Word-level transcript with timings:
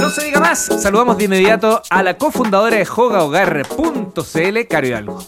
No 0.00 0.10
se 0.10 0.24
diga 0.24 0.40
más, 0.40 0.68
saludamos 0.78 1.16
de 1.16 1.24
inmediato 1.24 1.80
a 1.88 2.02
la 2.02 2.18
cofundadora 2.18 2.76
de 2.76 2.84
jogahogar.cl, 2.84 4.58
Caro 4.68 4.86
Hidalgo. 4.86 5.24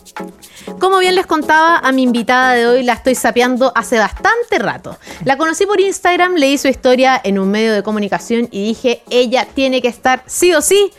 Como 0.78 0.98
bien 0.98 1.14
les 1.14 1.26
contaba, 1.26 1.78
a 1.78 1.90
mi 1.92 2.02
invitada 2.02 2.52
de 2.52 2.66
hoy 2.66 2.82
la 2.82 2.92
estoy 2.92 3.14
sapeando 3.14 3.72
hace 3.74 3.98
bastante 3.98 4.58
rato. 4.58 4.98
La 5.24 5.38
conocí 5.38 5.64
por 5.64 5.80
Instagram, 5.80 6.34
leí 6.34 6.58
su 6.58 6.68
historia 6.68 7.18
en 7.24 7.38
un 7.38 7.50
medio 7.50 7.72
de 7.72 7.82
comunicación 7.82 8.48
y 8.50 8.66
dije, 8.66 9.02
ella 9.08 9.48
tiene 9.54 9.80
que 9.80 9.88
estar 9.88 10.22
sí 10.26 10.52
o 10.52 10.60
sí 10.60 10.92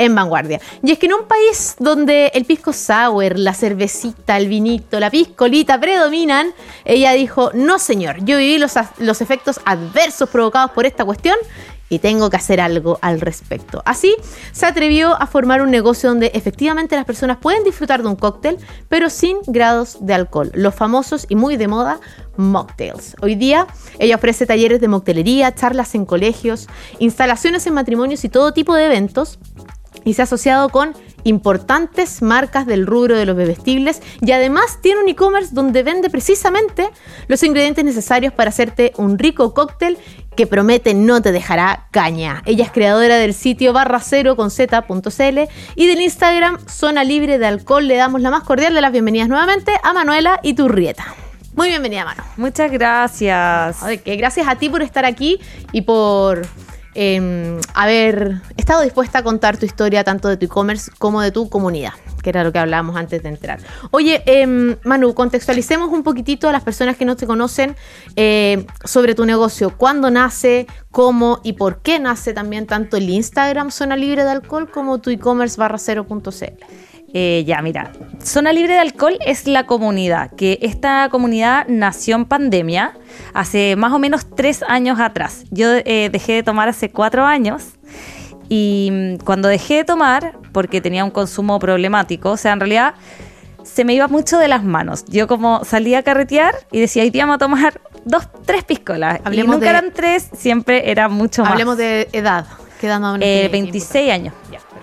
en 0.00 0.14
vanguardia. 0.14 0.60
Y 0.82 0.92
es 0.92 0.98
que 0.98 1.06
en 1.06 1.12
un 1.12 1.26
país 1.26 1.76
donde 1.78 2.32
el 2.34 2.46
pisco 2.46 2.72
sour, 2.72 3.38
la 3.38 3.52
cervecita, 3.52 4.38
el 4.38 4.48
vinito, 4.48 4.98
la 4.98 5.10
piscolita 5.10 5.78
predominan, 5.78 6.54
ella 6.86 7.12
dijo, 7.12 7.50
no 7.52 7.78
señor, 7.78 8.24
yo 8.24 8.38
viví 8.38 8.58
los, 8.58 8.72
los 8.98 9.20
efectos 9.20 9.60
adversos 9.66 10.30
provocados 10.30 10.70
por 10.70 10.86
esta 10.86 11.04
cuestión 11.04 11.36
y 11.90 11.98
tengo 11.98 12.30
que 12.30 12.36
hacer 12.36 12.60
algo 12.60 12.98
al 13.02 13.20
respecto. 13.20 13.82
Así 13.84 14.14
se 14.52 14.64
atrevió 14.64 15.20
a 15.20 15.26
formar 15.26 15.60
un 15.60 15.70
negocio 15.70 16.08
donde 16.08 16.30
efectivamente 16.32 16.96
las 16.96 17.04
personas 17.04 17.36
pueden 17.36 17.64
disfrutar 17.64 18.02
de 18.02 18.08
un 18.08 18.16
cóctel, 18.16 18.56
pero 18.88 19.10
sin 19.10 19.36
grados 19.46 19.98
de 20.00 20.14
alcohol, 20.14 20.50
los 20.54 20.74
famosos 20.74 21.26
y 21.28 21.34
muy 21.34 21.56
de 21.56 21.68
moda 21.68 22.00
mocktails. 22.36 23.16
Hoy 23.20 23.34
día 23.34 23.66
ella 23.98 24.16
ofrece 24.16 24.46
talleres 24.46 24.80
de 24.80 24.88
moctelería, 24.88 25.54
charlas 25.54 25.94
en 25.94 26.06
colegios, 26.06 26.68
instalaciones 26.98 27.66
en 27.66 27.74
matrimonios 27.74 28.24
y 28.24 28.28
todo 28.28 28.52
tipo 28.52 28.74
de 28.74 28.86
eventos 28.86 29.38
y 30.04 30.14
se 30.14 30.22
ha 30.22 30.24
asociado 30.24 30.68
con 30.68 30.94
importantes 31.24 32.22
marcas 32.22 32.66
del 32.66 32.86
rubro 32.86 33.16
de 33.16 33.26
los 33.26 33.36
bebestibles 33.36 34.00
y 34.20 34.32
además 34.32 34.78
tiene 34.80 35.02
un 35.02 35.08
e-commerce 35.08 35.54
donde 35.54 35.82
vende 35.82 36.10
precisamente 36.10 36.88
los 37.28 37.42
ingredientes 37.42 37.84
necesarios 37.84 38.32
para 38.32 38.50
hacerte 38.50 38.92
un 38.96 39.18
rico 39.18 39.52
cóctel 39.54 39.98
que 40.36 40.46
promete 40.46 40.94
no 40.94 41.20
te 41.20 41.32
dejará 41.32 41.88
caña. 41.90 42.42
Ella 42.46 42.64
es 42.64 42.70
creadora 42.70 43.16
del 43.16 43.34
sitio 43.34 43.72
barra 43.72 44.00
cero 44.00 44.36
con 44.36 44.50
z.cl 44.50 45.38
y 45.74 45.86
del 45.86 46.00
Instagram 46.00 46.58
Zona 46.66 47.04
Libre 47.04 47.38
de 47.38 47.46
Alcohol. 47.46 47.86
Le 47.86 47.96
damos 47.96 48.20
la 48.20 48.30
más 48.30 48.44
cordial 48.44 48.72
de 48.72 48.80
las 48.80 48.92
bienvenidas 48.92 49.28
nuevamente 49.28 49.72
a 49.82 49.92
Manuela 49.92 50.40
y 50.42 50.54
Turrieta. 50.54 51.04
Muy 51.54 51.68
bienvenida, 51.68 52.04
Mano. 52.04 52.22
Muchas 52.36 52.70
gracias. 52.70 53.78
que 54.04 54.16
gracias 54.16 54.48
a 54.48 54.56
ti 54.56 54.70
por 54.70 54.82
estar 54.82 55.04
aquí 55.04 55.40
y 55.72 55.82
por 55.82 56.46
eh, 56.94 57.60
haber 57.74 58.40
estado 58.56 58.82
dispuesta 58.82 59.18
a 59.18 59.22
contar 59.22 59.56
tu 59.56 59.66
historia 59.66 60.04
tanto 60.04 60.28
de 60.28 60.36
tu 60.36 60.46
e-commerce 60.46 60.90
como 60.98 61.20
de 61.20 61.30
tu 61.30 61.48
comunidad, 61.48 61.92
que 62.22 62.30
era 62.30 62.44
lo 62.44 62.52
que 62.52 62.58
hablábamos 62.58 62.96
antes 62.96 63.22
de 63.22 63.28
entrar. 63.28 63.60
Oye, 63.90 64.22
em, 64.26 64.76
Manu, 64.84 65.14
contextualicemos 65.14 65.90
un 65.90 66.02
poquitito 66.02 66.48
a 66.48 66.52
las 66.52 66.62
personas 66.62 66.96
que 66.96 67.04
no 67.04 67.16
te 67.16 67.26
conocen 67.26 67.76
eh, 68.16 68.66
sobre 68.84 69.14
tu 69.14 69.24
negocio. 69.24 69.76
¿Cuándo 69.76 70.10
nace? 70.10 70.66
¿Cómo 70.90 71.40
y 71.44 71.52
por 71.54 71.82
qué 71.82 71.98
nace 71.98 72.32
también 72.32 72.66
tanto 72.66 72.96
el 72.96 73.08
Instagram 73.08 73.70
Zona 73.70 73.96
Libre 73.96 74.24
de 74.24 74.30
Alcohol 74.30 74.70
como 74.70 74.98
tu 74.98 75.10
e-commerce 75.10 75.56
barra 75.56 75.78
cero.cl? 75.78 76.89
Eh, 77.12 77.44
ya, 77.46 77.60
mira, 77.60 77.90
Zona 78.22 78.52
Libre 78.52 78.74
de 78.74 78.78
Alcohol 78.78 79.18
es 79.26 79.46
la 79.46 79.66
comunidad, 79.66 80.30
que 80.36 80.58
esta 80.62 81.08
comunidad 81.10 81.66
nació 81.68 82.16
en 82.16 82.24
pandemia 82.24 82.92
hace 83.34 83.74
más 83.76 83.92
o 83.92 83.98
menos 83.98 84.26
tres 84.36 84.62
años 84.66 85.00
atrás. 85.00 85.44
Yo 85.50 85.68
eh, 85.72 86.08
dejé 86.12 86.34
de 86.34 86.42
tomar 86.42 86.68
hace 86.68 86.90
cuatro 86.90 87.24
años 87.24 87.64
y 88.48 88.90
mm, 88.92 89.24
cuando 89.24 89.48
dejé 89.48 89.76
de 89.76 89.84
tomar, 89.84 90.38
porque 90.52 90.80
tenía 90.80 91.04
un 91.04 91.10
consumo 91.10 91.58
problemático, 91.58 92.30
o 92.30 92.36
sea, 92.36 92.52
en 92.52 92.60
realidad 92.60 92.94
se 93.62 93.84
me 93.84 93.94
iba 93.94 94.08
mucho 94.08 94.38
de 94.38 94.48
las 94.48 94.62
manos. 94.62 95.04
Yo 95.06 95.26
como 95.26 95.64
salía 95.64 95.98
a 95.98 96.02
carretear 96.02 96.54
y 96.70 96.80
decía, 96.80 97.02
hoy 97.02 97.10
día 97.10 97.24
vamos 97.24 97.36
a 97.36 97.38
tomar 97.38 97.80
dos, 98.04 98.28
tres 98.44 98.64
piscolas. 98.64 99.20
Hablemos 99.24 99.54
y 99.54 99.58
nunca 99.58 99.70
eran 99.70 99.92
tres, 99.92 100.28
siempre 100.36 100.90
era 100.90 101.08
mucho 101.08 101.42
más. 101.42 101.52
Hablemos 101.52 101.76
de 101.76 102.08
edad. 102.12 102.46
¿Qué 102.80 102.86
edad 102.86 103.00
más 103.00 103.18
eh, 103.20 103.48
26 103.52 104.10
años. 104.10 104.34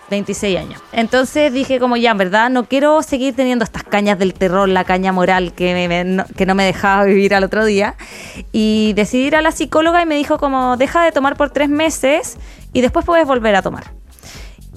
26 0.10 0.58
años. 0.58 0.82
Entonces 0.92 1.54
dije 1.54 1.80
como 1.80 1.98
ya, 1.98 2.12
en 2.12 2.18
verdad, 2.18 2.50
no 2.50 2.66
quiero 2.66 3.02
seguir 3.04 3.36
teniendo 3.36 3.64
estas 3.64 3.84
cañas 3.84 4.20
del 4.20 4.34
terror, 4.34 4.70
la 4.70 4.84
caña 4.84 5.12
moral 5.12 5.54
que, 5.54 6.04
no, 6.06 6.26
que 6.36 6.46
no 6.46 6.56
me 6.56 6.66
dejaba 6.66 7.04
vivir 7.04 7.36
al 7.36 7.44
otro 7.44 7.66
día. 7.66 7.96
Y 8.52 8.94
decidí 8.94 9.28
ir 9.28 9.36
a 9.36 9.42
la 9.42 9.52
psicóloga 9.52 10.02
y 10.02 10.06
me 10.06 10.16
dijo 10.16 10.38
como, 10.38 10.78
deja 10.78 11.04
de 11.04 11.12
tomar 11.12 11.36
por 11.36 11.50
tres 11.50 11.70
meses 11.70 12.38
y 12.74 12.82
después 12.82 13.06
puedes 13.06 13.28
volver 13.28 13.56
a 13.56 13.62
tomar. 13.62 13.98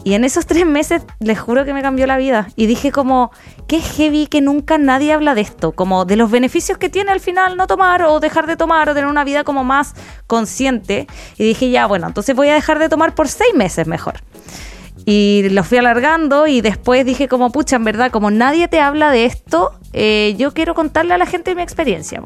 Y 0.03 0.15
en 0.15 0.25
esos 0.25 0.47
tres 0.47 0.65
meses, 0.65 1.03
les 1.19 1.39
juro 1.39 1.65
que 1.65 1.75
me 1.75 1.83
cambió 1.83 2.07
la 2.07 2.17
vida. 2.17 2.49
Y 2.57 2.67
dije 2.67 2.91
como, 2.91 3.31
qué 3.67 3.81
heavy 3.81 4.27
que 4.27 4.41
nunca 4.41 4.79
nadie 4.79 5.13
habla 5.13 5.35
de 5.35 5.43
esto, 5.43 5.73
como 5.73 6.05
de 6.05 6.17
los 6.17 6.31
beneficios 6.31 6.79
que 6.79 6.89
tiene 6.89 7.11
al 7.11 7.21
final 7.21 7.57
no 7.57 7.67
tomar 7.67 8.03
o 8.05 8.19
dejar 8.19 8.47
de 8.47 8.57
tomar 8.57 8.89
o 8.89 8.95
tener 8.95 9.09
una 9.09 9.25
vida 9.25 9.45
como 9.45 9.63
más 9.63 9.95
consciente. 10.27 11.07
Y 11.37 11.45
dije, 11.45 11.71
ya, 11.71 11.87
bueno, 11.87 12.07
entonces 12.07 12.35
voy 12.35 12.49
a 12.49 12.55
dejar 12.55 12.79
de 12.79 12.89
tomar 12.89 13.15
por 13.15 13.29
seis 13.29 13.55
meses 13.55 13.87
mejor. 13.87 14.15
Y 15.13 15.49
lo 15.49 15.65
fui 15.65 15.77
alargando 15.77 16.47
y 16.47 16.61
después 16.61 17.05
dije 17.05 17.27
como, 17.27 17.51
pucha, 17.51 17.75
en 17.75 17.83
verdad, 17.83 18.13
como 18.13 18.31
nadie 18.31 18.69
te 18.69 18.79
habla 18.79 19.11
de 19.11 19.25
esto, 19.25 19.73
eh, 19.93 20.37
yo 20.39 20.55
quiero 20.55 20.73
contarle 20.77 21.15
a 21.15 21.19
la 21.19 21.27
gente 21.27 21.57
mi 21.57 21.63
experiencia. 21.63 22.23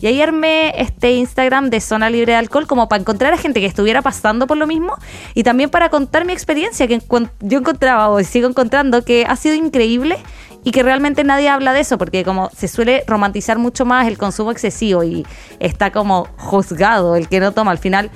Y 0.00 0.08
ahí 0.08 0.20
armé 0.20 0.74
este 0.76 1.12
Instagram 1.12 1.70
de 1.70 1.80
Zona 1.80 2.10
Libre 2.10 2.32
de 2.32 2.38
Alcohol 2.38 2.66
como 2.66 2.88
para 2.88 3.00
encontrar 3.00 3.32
a 3.32 3.38
gente 3.38 3.60
que 3.60 3.66
estuviera 3.66 4.02
pasando 4.02 4.48
por 4.48 4.56
lo 4.56 4.66
mismo 4.66 4.96
y 5.34 5.44
también 5.44 5.70
para 5.70 5.88
contar 5.88 6.24
mi 6.24 6.32
experiencia 6.32 6.88
que 6.88 7.00
yo 7.42 7.58
encontraba 7.58 8.08
o 8.08 8.20
sigo 8.24 8.48
encontrando 8.48 9.04
que 9.04 9.24
ha 9.24 9.36
sido 9.36 9.54
increíble 9.54 10.18
y 10.64 10.72
que 10.72 10.82
realmente 10.82 11.22
nadie 11.22 11.48
habla 11.48 11.72
de 11.72 11.80
eso 11.80 11.96
porque 11.96 12.24
como 12.24 12.50
se 12.50 12.66
suele 12.66 13.04
romantizar 13.06 13.56
mucho 13.56 13.84
más 13.84 14.08
el 14.08 14.18
consumo 14.18 14.50
excesivo 14.50 15.04
y 15.04 15.24
está 15.60 15.92
como 15.92 16.26
juzgado 16.38 17.14
el 17.14 17.28
que 17.28 17.38
no 17.38 17.52
toma 17.52 17.70
al 17.70 17.78
final 17.78 18.10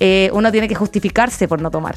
eh, 0.00 0.30
uno 0.32 0.50
tiene 0.50 0.66
que 0.66 0.74
justificarse 0.74 1.46
por 1.46 1.60
no 1.60 1.70
tomar. 1.70 1.94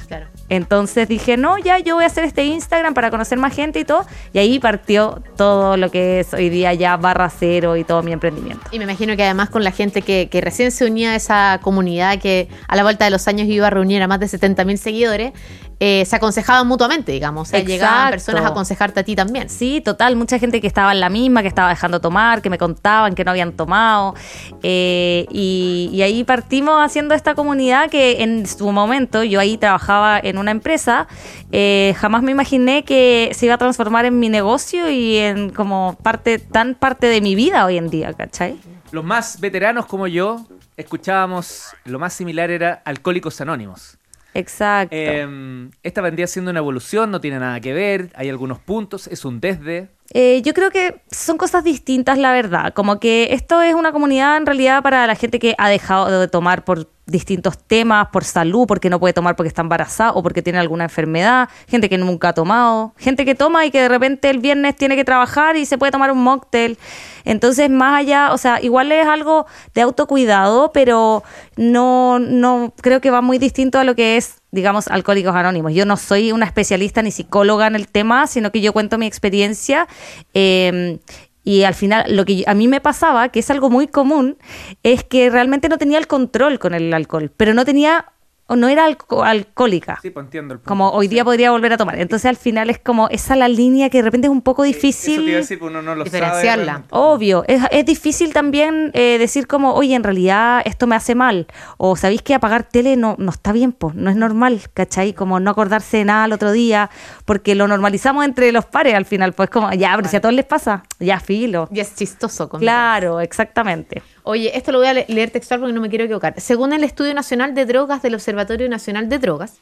Entonces 0.50 1.08
dije, 1.08 1.38
no, 1.38 1.58
ya 1.58 1.80
yo 1.80 1.96
voy 1.96 2.04
a 2.04 2.08
hacer 2.08 2.26
este 2.26 2.44
Instagram 2.44 2.94
para 2.94 3.10
conocer 3.10 3.38
más 3.38 3.56
gente 3.56 3.80
y 3.80 3.86
todo. 3.86 4.06
Y 4.34 4.40
ahí 4.40 4.60
partió 4.60 5.24
todo 5.38 5.78
lo 5.78 5.90
que 5.90 6.20
es 6.20 6.34
hoy 6.34 6.50
día 6.50 6.74
ya 6.74 6.98
barra 6.98 7.30
cero 7.30 7.78
y 7.78 7.86
todo 7.86 8.04
mi 8.04 8.12
emprendimiento. 8.12 8.64
Y 8.72 8.78
me 8.78 8.84
imagino 8.84 9.16
que 9.16 9.24
además 9.24 9.50
con 9.50 9.64
la 9.64 9.72
gente 9.72 10.02
que, 10.02 10.30
recién 10.44 10.72
se 10.72 10.86
unía 10.86 11.12
a 11.12 11.16
esa 11.16 11.60
comunidad 11.62 12.20
que 12.20 12.50
a 12.68 12.76
la 12.76 12.84
vuelta 12.84 13.06
de 13.06 13.12
los 13.12 13.28
años 13.30 13.48
iba 13.48 13.68
a 13.68 13.70
reunir 13.70 14.02
a 14.02 14.08
más 14.08 14.20
de 14.20 14.28
70 14.28 14.66
mil 14.66 14.78
seguidores, 14.78 15.32
eh, 15.80 16.06
se 16.06 16.16
aconsejaban 16.16 16.68
mutuamente, 16.68 17.12
digamos. 17.12 17.50
O 17.50 17.52
sea, 17.52 17.60
llegaban 17.60 18.12
personas 18.12 18.46
a 18.46 18.50
aconsejarte 18.50 19.00
a 19.02 19.04
ti 19.04 19.16
también. 19.16 19.50
Sí, 19.50 19.82
total. 19.82 20.16
Mucha 20.16 20.40
gente 20.40 20.62
que 20.62 20.68
estaba 20.68 20.92
en 20.92 21.00
la 21.00 21.10
misma, 21.10 21.42
que 21.42 21.48
estaba 21.48 21.70
dejando 21.70 22.00
tomar, 22.00 22.42
que 22.42 22.50
me 22.50 22.58
contaban 22.58 23.16
que 23.16 23.24
no 23.24 23.32
habían 23.32 23.54
tomado. 23.54 24.16
Eh, 24.62 25.26
y, 25.32 26.02
ahí 26.04 26.24
partimos 26.24 26.84
haciendo 26.84 27.16
esta 27.16 27.34
comunidad 27.34 27.90
que 27.90 28.24
en 28.24 28.46
su 28.46 28.72
momento 28.72 29.24
yo 29.24 29.40
ahí 29.40 29.58
trabajaba 29.58 30.20
en 30.20 30.38
una 30.38 30.52
empresa. 30.52 31.08
Eh, 31.52 31.96
jamás 31.98 32.24
me 32.24 32.32
imaginé 32.32 32.84
que 32.84 33.32
se 33.34 33.46
iba 33.46 33.56
a 33.56 33.58
transformar 33.58 34.06
en 34.06 34.20
mi 34.20 34.30
negocio 34.30 34.90
y 34.90 35.18
en 35.18 35.50
como 35.50 35.98
parte, 36.04 36.40
tan 36.40 36.76
parte 36.76 37.08
de 37.08 37.22
mi 37.22 37.36
vida 37.36 37.66
hoy 37.66 37.78
en 37.78 37.90
día, 37.90 38.14
¿cachai? 38.14 38.58
Los 38.92 39.04
más 39.04 39.40
veteranos 39.40 39.86
como 39.86 40.08
yo 40.08 40.46
escuchábamos, 40.78 41.76
lo 41.86 42.00
más 42.00 42.14
similar 42.14 42.52
era 42.52 42.82
Alcohólicos 42.86 43.40
Anónimos. 43.42 43.98
Exacto. 44.34 44.96
Em, 44.96 45.72
esta 45.84 46.02
vendría 46.02 46.28
siendo 46.28 46.52
una 46.52 46.60
evolución, 46.60 47.12
no 47.12 47.22
tiene 47.22 47.40
nada 47.40 47.60
que 47.60 47.74
ver, 47.74 48.12
hay 48.16 48.30
algunos 48.30 48.60
puntos, 48.60 49.08
es 49.08 49.26
un 49.26 49.40
desde. 49.40 49.90
Eh, 50.14 50.42
yo 50.44 50.54
creo 50.54 50.70
que 50.70 51.02
son 51.12 51.38
cosas 51.38 51.64
distintas, 51.64 52.18
la 52.18 52.32
verdad. 52.32 52.74
Como 52.74 53.00
que 53.00 53.30
esto 53.32 53.62
es 53.62 53.74
una 53.74 53.92
comunidad 53.92 54.38
en 54.38 54.46
realidad 54.46 54.84
para 54.84 55.08
la 55.08 55.16
gente 55.16 55.40
que 55.40 55.56
ha 55.58 55.70
dejado 55.70 56.20
de 56.20 56.28
tomar 56.28 56.64
por 56.64 56.88
distintos 57.06 57.58
temas, 57.58 58.08
por 58.10 58.24
salud, 58.24 58.66
porque 58.68 58.90
no 58.90 59.00
puede 59.00 59.14
tomar 59.14 59.36
porque 59.36 59.48
está 59.48 59.62
embarazada 59.62 60.12
o 60.14 60.24
porque 60.24 60.42
tiene 60.42 60.60
alguna 60.60 60.86
enfermedad, 60.86 61.50
gente 61.68 61.90
que 61.90 61.98
nunca 61.98 62.30
ha 62.30 62.34
tomado, 62.34 62.94
gente 62.98 63.26
que 63.26 63.36
toma 63.36 63.66
y 63.66 63.72
que 63.72 63.82
de 63.82 63.90
repente 63.90 64.30
el 64.30 64.40
viernes 64.40 64.76
tiene 64.76 64.96
que 64.96 65.04
trabajar 65.04 65.58
y 65.58 65.66
se 65.66 65.78
puede 65.78 65.92
tomar 65.92 66.12
un 66.12 66.24
mocktail. 66.24 66.78
Entonces, 67.26 67.70
más 67.70 68.00
allá, 68.00 68.32
o 68.32 68.38
sea, 68.38 68.62
igual 68.62 68.92
es 68.92 69.06
algo 69.06 69.48
de 69.74 69.82
autocuidado, 69.82 70.72
pero 70.72 71.24
no, 71.58 72.20
no 72.20 72.74
creo 72.82 73.02
que 73.02 73.12
va 73.12 73.22
muy 73.22 73.38
distinto 73.38 73.80
a 73.80 73.84
lo 73.84 73.96
que 73.96 74.18
es, 74.18 74.43
digamos, 74.54 74.88
Alcohólicos 74.88 75.36
Anónimos. 75.36 75.74
Yo 75.74 75.86
no 75.86 75.98
soy 75.98 76.32
una 76.32 76.46
especialista 76.46 77.02
ni 77.02 77.10
psicóloga 77.10 77.66
en 77.66 77.76
el 77.76 77.88
tema, 77.88 78.28
sino 78.28 78.52
que 78.52 78.62
yo 78.62 78.72
cuento 78.72 79.00
mi 79.00 79.08
experiencia. 79.08 79.88
Eh, 80.36 81.00
y 81.44 81.64
al 81.64 81.74
final, 81.74 82.16
lo 82.16 82.24
que 82.24 82.44
a 82.46 82.54
mí 82.54 82.68
me 82.68 82.80
pasaba, 82.80 83.30
que 83.30 83.40
es 83.40 83.50
algo 83.50 83.72
muy 83.72 83.88
común, 83.88 84.38
es 84.84 85.04
que 85.04 85.32
realmente 85.32 85.70
no 85.70 85.80
tenía 85.80 85.98
el 85.98 86.06
control 86.06 86.60
con 86.60 86.76
el 86.76 86.94
alcohol, 86.94 87.32
pero 87.36 87.56
no 87.56 87.66
tenía 87.66 88.13
o 88.48 88.56
no 88.56 88.68
era 88.68 88.86
alcohólica. 88.86 90.00
Sí, 90.02 90.10
pues 90.10 90.26
entiendo. 90.26 90.60
como 90.66 90.90
hoy 90.90 91.08
día 91.08 91.24
podría 91.24 91.52
volver 91.52 91.74
a 91.74 91.78
tomar. 91.78 92.00
Entonces 92.00 92.26
al 92.26 92.36
final 92.36 92.70
es 92.70 92.78
como 92.78 93.08
esa 93.10 93.36
la 93.36 93.48
línea 93.48 93.90
que 93.90 94.00
de 94.00 94.04
repente 94.04 94.28
es 94.28 94.32
un 94.32 94.42
poco 94.42 94.64
difícil. 94.64 95.14
Eso 95.14 95.26
te 95.26 95.32
decir, 95.32 95.60
pues, 95.60 95.72
uno 95.72 95.82
no 95.82 95.96
lo 95.96 96.04
diferenciarla. 96.04 96.84
Obvio. 96.90 97.46
Es, 97.48 97.62
es, 97.72 97.86
difícil 97.86 98.34
también 98.34 98.92
eh, 98.94 99.18
decir 99.18 99.48
como, 99.48 99.74
oye, 99.74 99.96
en 99.96 100.04
realidad 100.04 100.62
esto 100.66 100.88
me 100.88 100.96
hace 100.96 101.16
mal. 101.16 101.48
O 101.78 101.96
sabéis 101.96 102.22
que 102.22 102.34
apagar 102.34 102.64
tele 102.64 102.98
no, 102.98 103.16
no 103.18 103.32
está 103.32 103.54
bien, 103.54 103.72
pues, 103.72 103.96
no 103.96 104.10
es 104.10 104.16
normal, 104.16 104.62
¿cachai? 104.74 105.14
Como 105.14 105.40
no 105.40 105.52
acordarse 105.52 105.98
de 105.98 106.06
nada 106.06 106.26
el 106.26 106.34
otro 106.34 106.52
día, 106.52 106.90
porque 107.26 107.56
lo 107.56 107.68
normalizamos 107.68 108.26
entre 108.26 108.52
los 108.52 108.66
pares 108.66 108.96
al 108.96 109.06
final. 109.06 109.34
Pues 109.34 109.50
como, 109.50 109.72
ya, 109.72 109.96
pero 109.96 110.10
si 110.10 110.18
a 110.18 110.22
todos 110.22 110.36
les 110.36 110.46
pasa, 110.46 110.84
ya 111.00 111.20
filo. 111.20 111.70
Y 111.72 111.80
es 111.80 111.96
chistoso. 111.96 112.50
Claro, 112.50 113.22
exactamente. 113.22 114.02
Oye, 114.26 114.56
esto 114.58 114.72
lo 114.72 114.78
voy 114.78 114.88
a 114.88 114.94
le- 114.94 115.06
leer 115.10 115.32
textual 115.32 115.60
porque 115.60 115.74
no 115.74 115.82
me 115.82 115.90
quiero 115.90 116.06
equivocar. 116.06 116.34
Según 116.40 116.72
el 116.72 116.84
Estudio 116.86 117.14
Nacional 117.14 117.54
de 117.54 117.66
Drogas 117.66 118.02
del 118.02 118.16
Observatorio 118.16 118.70
Nacional 118.70 119.10
de 119.10 119.20
Drogas, 119.20 119.56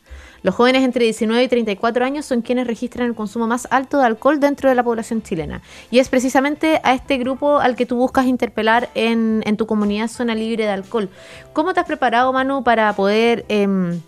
los 0.43 0.53
jóvenes 0.53 0.83
entre 0.83 1.03
19 1.05 1.43
y 1.43 1.47
34 1.47 2.05
años 2.05 2.25
son 2.25 2.41
quienes 2.41 2.67
registran 2.67 3.07
el 3.07 3.15
consumo 3.15 3.47
más 3.47 3.67
alto 3.71 3.97
de 3.99 4.05
alcohol 4.05 4.39
dentro 4.39 4.69
de 4.69 4.75
la 4.75 4.83
población 4.83 5.23
chilena. 5.23 5.61
Y 5.89 5.97
es 5.99 6.09
precisamente 6.09 6.79
a 6.83 6.93
este 6.93 7.17
grupo 7.17 7.59
al 7.59 7.75
que 7.75 7.85
tú 7.87 7.95
buscas 7.95 8.27
interpelar 8.27 8.89
en, 8.93 9.41
en 9.45 9.57
tu 9.57 9.65
comunidad 9.65 10.07
zona 10.07 10.35
libre 10.35 10.65
de 10.65 10.71
alcohol. 10.71 11.09
¿Cómo 11.53 11.73
te 11.73 11.79
has 11.79 11.87
preparado, 11.87 12.31
Manu, 12.31 12.63
para 12.63 12.93
poder... 12.93 13.45
em, 13.49 13.99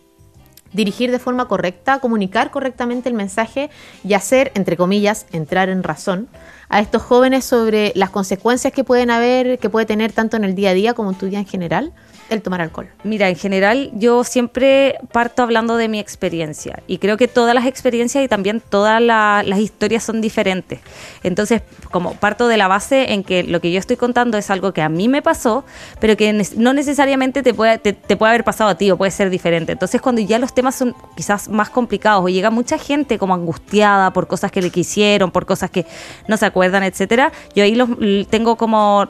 dirigir 0.73 1.11
de 1.11 1.19
forma 1.19 1.47
correcta, 1.47 1.99
comunicar 1.99 2.49
correctamente 2.49 3.07
el 3.07 3.13
mensaje 3.13 3.69
y 4.03 4.15
hacer, 4.15 4.51
entre 4.55 4.75
comillas, 4.75 5.27
entrar 5.31 5.69
en 5.69 5.83
razón 5.83 6.27
a 6.73 6.79
estos 6.79 7.03
jóvenes 7.03 7.45
sobre 7.45 7.91
las 7.95 8.09
consecuencias 8.09 8.73
que 8.73 8.83
pueden 8.83 9.11
haber, 9.11 9.59
que 9.59 9.69
puede 9.69 9.85
tener 9.85 10.11
tanto 10.11 10.37
en 10.37 10.43
el 10.43 10.55
día 10.55 10.71
a 10.71 10.73
día 10.73 10.95
como 10.95 11.11
en 11.11 11.15
tu 11.15 11.27
vida 11.27 11.37
en 11.37 11.45
general, 11.45 11.93
el 12.33 12.41
tomar 12.41 12.61
alcohol. 12.61 12.89
Mira, 13.03 13.29
en 13.29 13.35
general 13.35 13.91
yo 13.93 14.23
siempre 14.23 14.95
parto 15.11 15.43
hablando 15.43 15.77
de 15.77 15.87
mi 15.87 15.99
experiencia 15.99 16.79
y 16.87 16.97
creo 16.97 17.17
que 17.17 17.27
todas 17.27 17.53
las 17.55 17.65
experiencias 17.65 18.23
y 18.23 18.27
también 18.27 18.61
todas 18.61 19.01
la- 19.01 19.43
las 19.45 19.59
historias 19.59 20.03
son 20.03 20.21
diferentes. 20.21 20.79
Entonces, 21.23 21.61
como 21.91 22.13
parto 22.15 22.47
de 22.47 22.57
la 22.57 22.67
base 22.67 23.13
en 23.13 23.23
que 23.23 23.43
lo 23.43 23.61
que 23.61 23.71
yo 23.71 23.79
estoy 23.79 23.95
contando 23.97 24.37
es 24.37 24.49
algo 24.49 24.73
que 24.73 24.81
a 24.81 24.89
mí 24.89 25.07
me 25.07 25.21
pasó, 25.21 25.63
pero 25.99 26.17
que 26.17 26.33
no 26.57 26.73
necesariamente 26.73 27.43
te 27.43 27.53
puede, 27.53 27.77
te, 27.77 27.93
puede 28.17 28.29
haber 28.31 28.43
pasado 28.43 28.69
a 28.71 28.75
ti 28.75 28.89
o 28.91 28.97
puede 28.97 29.11
ser 29.11 29.29
diferente. 29.29 29.71
Entonces, 29.71 30.01
cuando 30.01 30.21
ya 30.21 30.39
los 30.39 30.53
temas 30.53 30.75
son 30.75 30.95
quizás 31.15 31.47
más 31.49 31.69
complicados 31.69 32.23
o 32.25 32.29
llega 32.29 32.49
mucha 32.49 32.77
gente 32.77 33.17
como 33.17 33.33
angustiada 33.33 34.11
por 34.13 34.27
cosas 34.27 34.51
que 34.51 34.61
le 34.61 34.69
quisieron, 34.69 35.31
por 35.31 35.45
cosas 35.45 35.69
que 35.69 35.85
no 36.27 36.37
se 36.37 36.45
acuerdan, 36.45 36.83
etcétera, 36.83 37.31
yo 37.55 37.63
ahí 37.63 37.75
los 37.75 37.89
tengo 38.29 38.55
como 38.55 39.07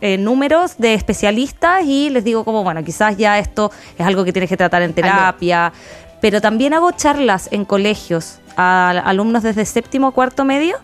eh, 0.00 0.18
números 0.18 0.78
de 0.78 0.94
especialistas 0.94 1.84
y 1.84 2.10
les 2.10 2.24
digo 2.24 2.44
como, 2.44 2.62
bueno, 2.62 2.82
quizás 2.84 3.16
ya 3.16 3.38
esto 3.38 3.70
es 3.98 4.06
algo 4.06 4.24
que 4.24 4.32
tienes 4.32 4.48
que 4.48 4.56
tratar 4.56 4.82
en 4.82 4.92
terapia, 4.92 5.72
pero 6.20 6.40
también 6.40 6.74
hago 6.74 6.92
charlas 6.92 7.48
en 7.52 7.64
colegios 7.64 8.38
a 8.56 8.90
alumnos 8.90 9.42
desde 9.42 9.64
séptimo, 9.64 10.12
cuarto 10.12 10.44
medio. 10.44 10.76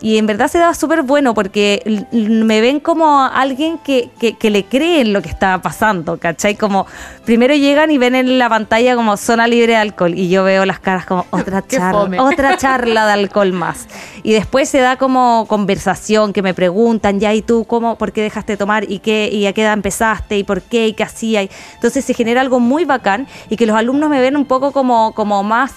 Y 0.00 0.18
en 0.18 0.26
verdad 0.26 0.48
se 0.48 0.58
da 0.58 0.74
súper 0.74 1.02
bueno 1.02 1.34
porque 1.34 2.06
me 2.12 2.60
ven 2.60 2.78
como 2.78 3.20
alguien 3.24 3.78
que, 3.78 4.10
que, 4.20 4.36
que 4.36 4.50
le 4.50 4.64
cree 4.64 5.00
en 5.00 5.12
lo 5.12 5.22
que 5.22 5.28
está 5.28 5.60
pasando, 5.60 6.18
¿cachai? 6.18 6.54
Como 6.54 6.86
primero 7.24 7.54
llegan 7.54 7.90
y 7.90 7.98
ven 7.98 8.14
en 8.14 8.38
la 8.38 8.48
pantalla 8.48 8.94
como 8.94 9.16
zona 9.16 9.48
libre 9.48 9.72
de 9.72 9.76
alcohol 9.76 10.14
y 10.14 10.28
yo 10.28 10.44
veo 10.44 10.64
las 10.64 10.78
caras 10.78 11.04
como 11.04 11.26
otra 11.30 11.66
charla, 11.66 12.22
otra 12.22 12.56
charla 12.56 13.06
de 13.06 13.12
alcohol 13.12 13.52
más. 13.52 13.88
Y 14.22 14.32
después 14.32 14.68
se 14.68 14.78
da 14.78 14.96
como 14.96 15.46
conversación 15.48 16.32
que 16.32 16.42
me 16.42 16.54
preguntan, 16.54 17.18
ya, 17.18 17.34
¿y 17.34 17.42
tú 17.42 17.64
cómo, 17.64 17.96
por 17.98 18.12
qué 18.12 18.22
dejaste 18.22 18.52
de 18.52 18.56
tomar? 18.56 18.90
¿Y 18.90 19.00
qué, 19.00 19.28
y 19.32 19.46
a 19.46 19.52
qué 19.52 19.62
edad 19.62 19.72
empezaste? 19.72 20.38
¿Y 20.38 20.44
por 20.44 20.62
qué? 20.62 20.88
¿Y 20.88 20.92
qué 20.92 21.02
hacía? 21.02 21.42
Entonces 21.74 22.04
se 22.04 22.14
genera 22.14 22.40
algo 22.40 22.60
muy 22.60 22.84
bacán 22.84 23.26
y 23.50 23.56
que 23.56 23.66
los 23.66 23.76
alumnos 23.76 24.10
me 24.10 24.20
ven 24.20 24.36
un 24.36 24.44
poco 24.44 24.72
como, 24.72 25.12
como 25.14 25.42
más 25.42 25.72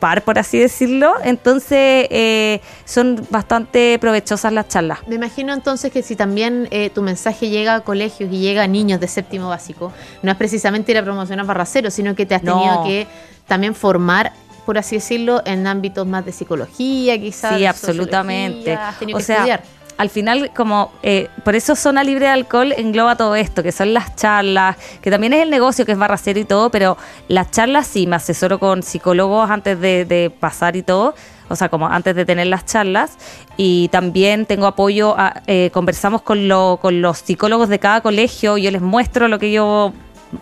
par, 0.00 0.22
por 0.22 0.38
así 0.38 0.58
decirlo. 0.58 1.14
Entonces 1.22 2.06
eh, 2.10 2.60
son 2.84 3.24
bastante 3.30 3.96
provechosas 4.00 4.52
las 4.52 4.66
charlas. 4.66 4.98
Me 5.06 5.14
imagino 5.14 5.52
entonces 5.54 5.92
que 5.92 6.02
si 6.02 6.16
también 6.16 6.66
eh, 6.72 6.90
tu 6.90 7.02
mensaje 7.02 7.48
llega 7.50 7.76
a 7.76 7.80
colegios 7.82 8.32
y 8.32 8.38
llega 8.40 8.64
a 8.64 8.66
niños 8.66 8.98
de 8.98 9.06
séptimo 9.06 9.48
básico, 9.48 9.92
no 10.22 10.30
es 10.32 10.36
precisamente 10.36 10.90
ir 10.90 10.98
a 10.98 11.04
promocionar 11.04 11.46
barracero, 11.46 11.90
sino 11.90 12.14
que 12.16 12.26
te 12.26 12.34
has 12.34 12.42
No. 12.42 12.56
tenido 12.56 12.82
que 12.82 13.06
también 13.46 13.74
formar, 13.74 14.32
por 14.66 14.78
así 14.78 14.96
decirlo, 14.96 15.42
en 15.44 15.66
ámbitos 15.66 16.06
más 16.06 16.24
de 16.24 16.32
psicología, 16.32 17.18
quizás. 17.20 17.56
Sí, 17.58 17.66
absolutamente. 17.66 18.72
Has 18.74 18.98
tenido 18.98 19.16
O 19.16 19.20
que 19.20 19.24
sea, 19.24 19.36
estudiar. 19.36 19.62
Al 20.00 20.08
final, 20.10 20.50
como 20.56 20.90
eh, 21.02 21.28
por 21.44 21.54
eso 21.54 21.76
zona 21.76 22.02
libre 22.04 22.26
de 22.26 22.32
alcohol 22.32 22.72
engloba 22.76 23.16
todo 23.16 23.36
esto, 23.36 23.62
que 23.62 23.70
son 23.72 23.92
las 23.92 24.16
charlas, 24.16 24.76
que 25.02 25.10
también 25.10 25.32
es 25.34 25.42
el 25.42 25.50
negocio, 25.50 25.84
que 25.84 25.92
es 25.92 25.98
barra 25.98 26.16
cero 26.16 26.40
y 26.40 26.44
todo, 26.44 26.70
pero 26.70 26.96
las 27.28 27.50
charlas 27.50 27.86
sí, 27.86 28.06
me 28.06 28.16
asesoro 28.16 28.58
con 28.58 28.82
psicólogos 28.82 29.50
antes 29.50 29.78
de, 29.80 30.04
de 30.04 30.30
pasar 30.30 30.76
y 30.76 30.82
todo. 30.82 31.14
O 31.48 31.56
sea, 31.56 31.68
como 31.68 31.86
antes 31.88 32.14
de 32.14 32.24
tener 32.24 32.46
las 32.46 32.64
charlas. 32.64 33.18
Y 33.56 33.88
también 33.88 34.46
tengo 34.46 34.66
apoyo, 34.66 35.16
a- 35.18 35.42
eh, 35.48 35.70
conversamos 35.72 36.22
con, 36.22 36.46
lo- 36.48 36.78
con 36.80 37.02
los 37.02 37.18
psicólogos 37.18 37.68
de 37.68 37.78
cada 37.80 38.00
colegio, 38.00 38.56
yo 38.56 38.70
les 38.70 38.80
muestro 38.80 39.26
lo 39.28 39.38
que 39.38 39.50
yo 39.52 39.92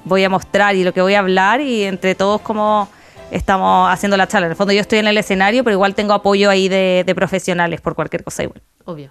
voy 0.04 0.22
a 0.22 0.28
mostrar 0.28 0.76
y 0.76 0.84
lo 0.84 0.92
que 0.92 1.00
voy 1.02 1.14
a 1.14 1.20
hablar 1.20 1.60
y 1.62 1.84
entre 1.84 2.14
todos 2.14 2.42
como 2.42 2.88
estamos 3.30 3.90
haciendo 3.90 4.16
la 4.18 4.26
charla. 4.28 4.46
En 4.46 4.52
el 4.52 4.56
fondo 4.56 4.72
yo 4.74 4.80
estoy 4.82 4.98
en 4.98 5.06
el 5.08 5.16
escenario, 5.18 5.64
pero 5.64 5.74
igual 5.74 5.94
tengo 5.94 6.12
apoyo 6.12 6.48
ahí 6.50 6.68
de, 6.68 7.04
de 7.06 7.14
profesionales 7.14 7.80
por 7.80 7.94
cualquier 7.94 8.22
cosa 8.22 8.42
igual. 8.42 8.60
Obvio. 8.84 9.10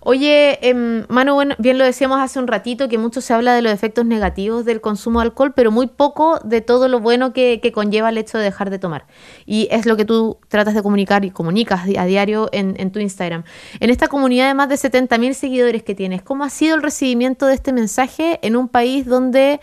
Oye, 0.00 0.58
em, 0.68 1.04
Manu, 1.08 1.34
bueno, 1.34 1.54
bien 1.58 1.76
lo 1.76 1.84
decíamos 1.84 2.20
hace 2.20 2.38
un 2.38 2.46
ratito, 2.46 2.88
que 2.88 2.98
mucho 2.98 3.20
se 3.20 3.34
habla 3.34 3.54
de 3.54 3.62
los 3.62 3.72
efectos 3.72 4.06
negativos 4.06 4.64
del 4.64 4.80
consumo 4.80 5.20
de 5.20 5.26
alcohol, 5.26 5.52
pero 5.54 5.70
muy 5.70 5.88
poco 5.88 6.38
de 6.44 6.60
todo 6.60 6.88
lo 6.88 7.00
bueno 7.00 7.32
que, 7.32 7.60
conlleva 7.74 8.08
el 8.08 8.18
hecho 8.18 8.38
de 8.38 8.44
dejar 8.44 8.70
de 8.70 8.78
tomar. 8.78 9.06
Y 9.44 9.68
es 9.70 9.86
lo 9.86 9.96
que 9.96 10.04
tú 10.04 10.38
tratas 10.48 10.74
de 10.74 10.82
comunicar 10.82 11.24
y 11.24 11.30
comunicas 11.30 11.82
a 11.96 12.04
diario 12.04 12.48
en, 12.52 12.74
en 12.78 12.92
tu 12.92 12.98
Instagram. 12.98 13.44
En 13.80 13.90
esta 13.90 14.08
comunidad 14.08 14.48
de 14.48 14.54
más 14.54 14.68
de 14.68 14.76
70.000 14.76 15.32
seguidores 15.34 15.82
que 15.82 15.94
tienes, 15.94 16.22
¿cómo 16.22 16.44
ha 16.44 16.50
sido 16.50 16.76
el 16.76 16.82
recibimiento 16.82 17.46
de 17.46 17.54
este 17.54 17.72
mensaje 17.72 18.38
en 18.42 18.56
un 18.56 18.68
país 18.68 19.06
donde... 19.06 19.60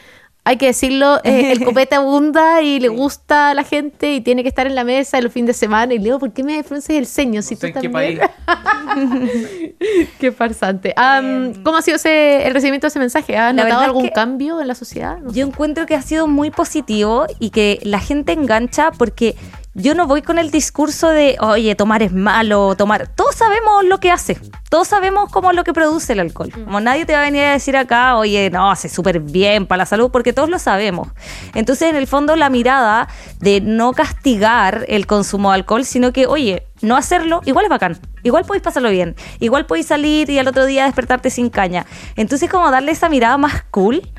Hay 0.48 0.58
que 0.58 0.68
decirlo, 0.68 1.20
eh, 1.24 1.52
el 1.52 1.64
copete 1.66 1.96
abunda 1.96 2.62
y 2.62 2.80
le 2.80 2.88
gusta 2.88 3.50
a 3.50 3.54
la 3.56 3.64
gente 3.64 4.14
y 4.14 4.22
tiene 4.22 4.44
que 4.44 4.50
estar 4.50 4.68
en 4.68 4.76
la 4.76 4.84
mesa 4.84 5.18
el 5.18 5.30
fin 5.32 5.46
de 5.48 5.54
semana. 5.54 5.94
Y 5.96 6.00
Leo, 6.00 6.20
¿por 6.20 6.32
qué 6.34 6.44
me 6.44 6.64
frunces 6.64 6.96
el 6.96 7.08
ceño? 7.08 7.42
Si 7.42 7.56
sé 7.56 7.62
tú 7.62 7.66
en 7.68 7.74
qué 7.82 7.90
también? 7.90 8.20
país. 8.20 8.30
Qué 10.20 10.32
farsante. 10.32 10.94
Am, 10.96 11.54
¿Cómo 11.64 11.78
ha 11.78 11.82
sido 11.82 11.98
ese, 11.98 12.46
el 12.48 12.54
recibimiento 12.54 12.86
de 12.86 12.90
ese 12.90 13.00
mensaje? 13.00 13.38
¿Has 13.38 13.54
La 13.56 13.64
notado 13.64 13.82
es 13.82 13.88
algún 13.88 14.04
que- 14.06 14.12
cambio 14.12 14.62
en 14.62 14.68
la 14.68 14.76
sociedad? 14.76 15.18
No 15.20 15.32
sé. 15.32 15.40
Yo 15.40 15.46
encuentro 15.48 15.86
que 15.86 15.96
ha 15.96 16.02
sido 16.02 16.28
muy 16.28 16.52
positivo 16.52 17.26
y 17.40 17.50
que 17.50 17.80
la 17.84 18.00
gente 18.00 18.32
engancha 18.34 18.92
porque 18.92 19.36
yo 19.78 19.94
no 19.94 20.08
voy 20.08 20.22
con 20.22 20.40
el 20.40 20.52
discurso 20.52 21.10
de, 21.10 21.36
oye, 21.42 21.76
tomar 21.76 22.02
es 22.02 22.14
malo, 22.14 22.76
tomar. 22.78 23.10
Todos 23.10 23.36
sabemos 23.36 23.84
lo 23.84 24.00
que 24.00 24.10
hace. 24.10 24.40
Todos 24.70 24.88
sabemos 24.88 25.30
cómo 25.30 25.52
es 25.52 25.56
lo 25.58 25.66
que 25.66 25.74
produce 25.74 26.14
el 26.14 26.22
alcohol. 26.22 26.50
Como 26.50 26.80
nadie 26.80 27.06
te 27.06 27.12
va 27.12 27.20
a 27.20 27.24
venir 27.24 27.44
a 27.44 27.52
decir 27.52 27.76
acá, 27.76 28.16
oye, 28.16 28.50
no, 28.50 28.72
hace 28.72 28.88
súper 28.88 29.20
bien 29.20 29.68
para 29.68 29.80
la 29.80 29.86
salud, 29.86 30.12
porque 30.12 30.32
todos 30.32 30.50
lo 30.50 30.60
sabemos. 30.60 31.10
Entonces, 31.54 31.90
en 31.90 31.98
el 31.98 32.08
fondo, 32.08 32.38
la 32.38 32.50
mirada 32.50 33.10
de 33.40 33.60
no 33.60 33.92
castigar 33.92 34.86
el 34.88 35.08
consumo 35.08 35.50
de 35.50 35.56
alcohol, 35.56 35.84
sino 35.84 36.14
que, 36.14 36.26
oye, 36.26 36.66
no 36.82 36.96
hacerlo, 36.96 37.42
igual 37.44 37.66
es 37.66 37.70
bacán. 37.70 38.00
Igual 38.24 38.46
podéis 38.46 38.64
pasarlo 38.64 38.90
bien. 38.90 39.18
Igual 39.42 39.66
podéis 39.66 39.88
salir 39.88 40.30
y 40.30 40.40
al 40.40 40.48
otro 40.48 40.66
día 40.66 40.86
despertarte 40.86 41.30
sin 41.30 41.50
caña. 41.50 41.86
Entonces, 42.16 42.50
como 42.50 42.72
darle 42.72 42.94
esa 42.94 43.10
mirada 43.10 43.38
más 43.38 43.64
cool, 43.72 44.10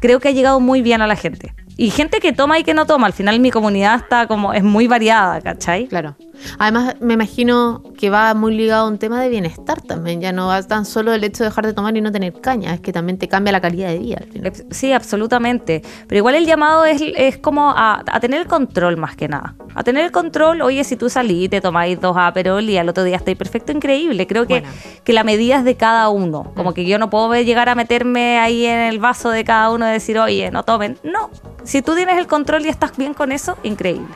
creo 0.00 0.20
que 0.20 0.28
ha 0.28 0.32
llegado 0.32 0.60
muy 0.60 0.82
bien 0.82 1.00
a 1.00 1.06
la 1.06 1.16
gente. 1.16 1.54
Y 1.78 1.90
gente 1.90 2.20
que 2.20 2.32
toma 2.32 2.58
y 2.58 2.64
que 2.64 2.72
no 2.72 2.86
toma. 2.86 3.06
Al 3.06 3.12
final 3.12 3.38
mi 3.40 3.50
comunidad 3.50 3.96
está 3.96 4.26
como, 4.26 4.54
es 4.54 4.62
muy 4.62 4.86
variada, 4.86 5.40
¿cachai? 5.42 5.86
Claro. 5.88 6.16
Además, 6.58 6.94
me 7.00 7.14
imagino 7.14 7.82
que 7.98 8.10
va 8.10 8.34
muy 8.34 8.54
ligado 8.56 8.86
a 8.86 8.88
un 8.88 8.98
tema 8.98 9.20
de 9.20 9.28
bienestar 9.28 9.80
también. 9.80 10.20
Ya 10.20 10.32
no 10.32 10.46
va 10.48 10.62
tan 10.62 10.84
solo 10.84 11.12
el 11.12 11.22
hecho 11.24 11.44
de 11.44 11.50
dejar 11.50 11.66
de 11.66 11.72
tomar 11.72 11.96
y 11.96 12.00
no 12.00 12.12
tener 12.12 12.32
caña, 12.40 12.74
es 12.74 12.80
que 12.80 12.92
también 12.92 13.18
te 13.18 13.28
cambia 13.28 13.52
la 13.52 13.60
calidad 13.60 13.88
de 13.88 13.98
vida 13.98 14.18
al 14.20 14.26
final. 14.30 14.46
Ex- 14.48 14.64
Sí, 14.70 14.92
absolutamente. 14.92 15.82
Pero 16.06 16.18
igual 16.18 16.34
el 16.34 16.46
llamado 16.46 16.84
es, 16.84 17.02
es 17.16 17.38
como 17.38 17.70
a, 17.70 18.02
a 18.06 18.20
tener 18.20 18.40
el 18.40 18.46
control 18.46 18.96
más 18.96 19.16
que 19.16 19.28
nada. 19.28 19.54
A 19.74 19.82
tener 19.82 20.04
el 20.04 20.12
control, 20.12 20.62
oye, 20.62 20.84
si 20.84 20.96
tú 20.96 21.08
salís, 21.10 21.50
te 21.50 21.60
tomáis 21.60 22.00
dos 22.00 22.16
Aperol 22.16 22.62
y 22.68 22.78
al 22.78 22.88
otro 22.88 23.04
día 23.04 23.16
estáis 23.16 23.36
perfecto, 23.36 23.72
increíble. 23.72 24.26
Creo 24.26 24.46
que, 24.46 24.60
Bueno. 24.60 24.68
que 25.04 25.12
la 25.12 25.24
medida 25.24 25.56
es 25.58 25.64
de 25.64 25.76
cada 25.76 26.08
uno. 26.08 26.52
Como 26.54 26.72
que 26.74 26.84
yo 26.86 26.98
no 26.98 27.10
puedo 27.10 27.34
llegar 27.34 27.68
a 27.68 27.74
meterme 27.74 28.38
ahí 28.38 28.64
en 28.66 28.78
el 28.80 28.98
vaso 28.98 29.30
de 29.30 29.44
cada 29.44 29.70
uno 29.70 29.86
y 29.88 29.92
decir, 29.92 30.18
oye, 30.18 30.50
no 30.50 30.62
tomen. 30.64 30.98
No. 31.02 31.30
Si 31.64 31.82
tú 31.82 31.94
tienes 31.94 32.16
el 32.18 32.26
control 32.26 32.64
y 32.64 32.68
estás 32.68 32.96
bien 32.96 33.12
con 33.14 33.32
eso, 33.32 33.56
increíble. 33.62 34.06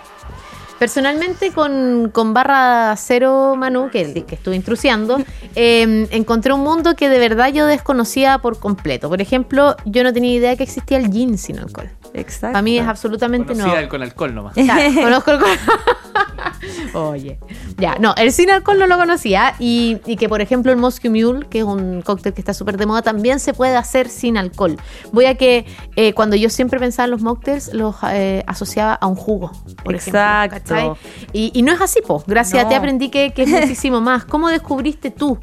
Personalmente, 0.81 1.53
con, 1.53 2.09
con 2.11 2.33
Barra 2.33 2.97
Cero 2.97 3.55
Manu, 3.55 3.91
que, 3.91 4.25
que 4.25 4.35
estuve 4.35 4.57
intrusiando, 4.57 5.19
eh, 5.55 6.09
encontré 6.11 6.55
un 6.55 6.63
mundo 6.63 6.97
que 6.97 7.11
de 7.11 7.19
verdad 7.19 7.53
yo 7.53 7.67
desconocía 7.67 8.39
por 8.39 8.59
completo. 8.59 9.11
Por 9.11 9.21
ejemplo, 9.21 9.77
yo 9.85 10.03
no 10.05 10.15
tenía 10.15 10.33
idea 10.33 10.57
que 10.57 10.63
existía 10.63 10.97
el 10.97 11.13
gin 11.13 11.37
sin 11.37 11.59
alcohol. 11.59 11.91
Exacto. 12.15 12.53
Para 12.53 12.63
mí 12.63 12.79
es 12.79 12.87
absolutamente 12.87 13.49
Conocida 13.49 13.67
nuevo. 13.67 13.81
el 13.83 13.89
con 13.89 14.03
alcohol 14.03 14.35
nomás. 14.35 14.55
Claro, 14.55 14.95
conozco 15.01 15.31
el 15.33 15.39
Oye, 16.95 17.39
ya, 17.79 17.97
no, 18.01 18.15
el 18.17 18.33
sin 18.33 18.51
alcohol 18.51 18.79
no 18.79 18.87
lo 18.87 18.97
conocía 18.99 19.55
y, 19.59 19.99
y 20.07 20.17
que 20.17 20.29
por 20.29 20.41
ejemplo 20.41 20.73
el 20.73 20.79
Moscow 20.79 21.11
Mule, 21.11 21.47
que 21.49 21.59
es 21.61 21.65
un 21.65 22.03
cóctel 22.03 22.35
que 22.35 22.41
está 22.41 22.53
súper 22.53 22.77
de 22.77 22.87
moda, 22.87 23.03
también 23.03 23.39
se 23.41 23.55
puede 23.55 23.77
hacer 23.77 24.09
sin 24.09 24.37
alcohol. 24.37 24.77
Voy 25.13 25.27
a 25.27 25.37
que 25.37 25.65
eh, 25.97 26.13
cuando 26.13 26.37
yo 26.37 26.51
siempre 26.51 26.79
pensaba 26.81 27.05
en 27.05 27.13
los 27.13 27.23
mocktails, 27.23 27.73
los 27.73 27.97
eh, 28.11 28.43
asociaba 28.47 28.95
a 28.95 29.07
un 29.07 29.15
jugo, 29.15 29.53
por 29.85 29.95
Exacto. 29.95 30.99
Y, 31.33 31.53
y 31.55 31.63
no 31.63 31.73
es 31.73 31.81
así, 31.81 32.01
po. 32.07 32.23
Gracias 32.27 32.65
a 32.65 32.69
ti 32.69 32.75
No. 32.75 32.79
aprendí 32.81 33.09
que, 33.11 33.33
que 33.33 33.43
es 33.45 33.49
muchísimo 33.61 34.01
más. 34.01 34.25
¿Cómo 34.25 34.49
descubriste 34.49 35.11
tú 35.11 35.39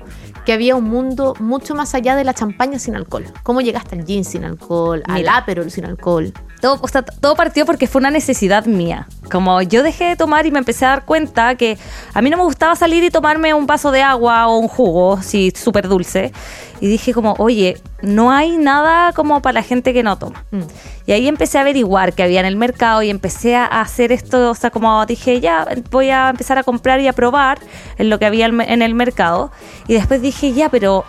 que 0.46 0.54
había 0.54 0.76
un 0.76 0.86
mundo 0.86 1.34
mucho 1.40 1.76
más 1.76 1.96
allá 1.96 2.16
de 2.16 2.24
la 2.24 2.34
champaña 2.34 2.78
sin 2.80 2.96
alcohol? 2.96 3.26
¿Cómo 3.44 3.62
llegaste 3.62 3.96
al 3.98 4.06
gin 4.06 4.26
sin 4.26 4.44
alcohol, 4.44 5.02
al 5.08 5.16
Mira. 5.16 5.38
Aperol 5.38 5.72
sin 5.72 5.86
alcohol? 5.86 6.34
Todo, 6.60 6.80
o 6.82 6.88
sea, 6.88 7.04
todo 7.04 7.36
partió 7.36 7.66
porque 7.66 7.88
fue 7.88 8.00
una 8.00 8.12
necesidad 8.12 8.66
mía. 8.66 9.08
Como 9.32 9.62
yo 9.62 9.84
dejé 9.84 10.06
de 10.06 10.16
tomar 10.16 10.46
y 10.46 10.52
me 10.52 10.60
empecé 10.60 10.86
a 10.86 10.90
dar 10.90 11.06
cuenta 11.06 11.56
que 11.56 11.78
a 12.14 12.22
mí 12.22 12.30
no 12.30 12.38
me 12.38 12.44
gustaba 12.44 12.76
salir 12.76 13.04
y 13.04 13.10
tomarme 13.10 13.54
un 13.54 13.68
vaso 13.68 13.92
de 13.92 14.02
agua 14.02 14.48
o 14.48 14.58
un 14.58 14.68
jugo, 14.68 15.22
sí, 15.22 15.52
súper 15.56 15.88
dulce. 15.88 16.32
Y 16.80 16.88
dije 16.88 17.14
como, 17.14 17.36
oye, 17.40 17.82
no 18.02 18.32
hay 18.32 18.58
nada 18.58 19.12
como 19.14 19.42
para 19.42 19.54
la 19.54 19.64
gente 19.64 19.94
que 19.94 20.04
no 20.04 20.18
toma. 20.18 20.46
Mm. 20.52 20.62
Y 21.08 21.12
ahí 21.12 21.28
empecé 21.28 21.58
a 21.58 21.62
averiguar 21.62 22.14
qué 22.14 22.24
había 22.24 22.40
en 22.40 22.46
el 22.46 22.56
mercado 22.56 23.02
y 23.02 23.10
empecé 23.10 23.56
a 23.56 23.66
hacer 23.66 24.12
esto, 24.12 24.52
o 24.52 24.56
sea, 24.56 24.70
como 24.70 25.06
dije, 25.06 25.40
ya 25.40 25.68
voy 25.92 26.10
a 26.10 26.30
empezar 26.30 26.58
a 26.58 26.64
comprar 26.64 27.00
y 27.02 27.08
a 27.08 27.14
probar 27.14 27.60
en 27.98 28.10
lo 28.10 28.20
que 28.20 28.26
había 28.26 28.46
en 28.46 28.62
en 28.62 28.82
el 28.82 28.94
mercado. 28.94 29.52
Y 29.88 29.94
después 29.94 30.22
dije, 30.22 30.54
ya, 30.54 30.70
pero 30.70 31.04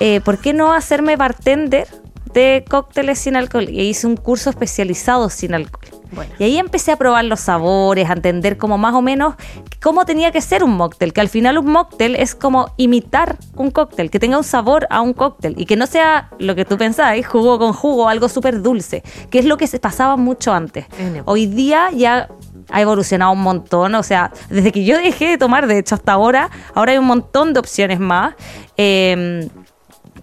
eh, 0.00 0.20
¿por 0.20 0.38
qué 0.38 0.52
no 0.52 0.72
hacerme 0.72 1.16
bartender 1.16 1.88
de 2.32 2.64
cócteles 2.68 3.18
sin 3.18 3.36
alcohol? 3.36 3.68
Y 3.68 3.82
hice 3.82 4.06
un 4.06 4.16
curso 4.16 4.50
especializado 4.50 5.28
sin 5.30 5.54
alcohol. 5.54 5.88
Bueno. 6.10 6.32
Y 6.38 6.44
ahí 6.44 6.58
empecé 6.58 6.92
a 6.92 6.96
probar 6.96 7.24
los 7.26 7.40
sabores, 7.40 8.08
a 8.08 8.14
entender 8.14 8.56
como 8.56 8.78
más 8.78 8.94
o 8.94 9.02
menos 9.02 9.34
cómo 9.82 10.06
tenía 10.06 10.32
que 10.32 10.40
ser 10.40 10.64
un 10.64 10.74
mocktail, 10.76 11.12
que 11.12 11.20
al 11.20 11.28
final 11.28 11.58
un 11.58 11.70
mocktail 11.70 12.16
es 12.16 12.34
como 12.34 12.72
imitar 12.76 13.36
un 13.56 13.70
cóctel, 13.70 14.10
que 14.10 14.18
tenga 14.18 14.38
un 14.38 14.44
sabor 14.44 14.86
a 14.90 15.00
un 15.00 15.12
cóctel 15.12 15.54
y 15.58 15.66
que 15.66 15.76
no 15.76 15.86
sea 15.86 16.30
lo 16.38 16.54
que 16.54 16.64
tú 16.64 16.78
pensabas, 16.78 17.24
jugo 17.26 17.58
con 17.58 17.72
jugo, 17.72 18.08
algo 18.08 18.28
súper 18.28 18.62
dulce, 18.62 19.02
que 19.30 19.38
es 19.38 19.44
lo 19.44 19.56
que 19.56 19.66
se 19.66 19.78
pasaba 19.78 20.16
mucho 20.16 20.52
antes. 20.52 20.86
Hoy 21.26 21.46
día 21.46 21.90
ya 21.92 22.28
ha 22.70 22.80
evolucionado 22.80 23.32
un 23.32 23.42
montón, 23.42 23.94
o 23.94 24.02
sea, 24.02 24.32
desde 24.48 24.72
que 24.72 24.84
yo 24.84 24.96
dejé 24.96 25.28
de 25.28 25.38
tomar, 25.38 25.66
de 25.66 25.78
hecho 25.78 25.94
hasta 25.94 26.12
ahora, 26.12 26.50
ahora 26.74 26.92
hay 26.92 26.98
un 26.98 27.06
montón 27.06 27.52
de 27.52 27.60
opciones 27.60 28.00
más. 28.00 28.34
Eh, 28.76 29.48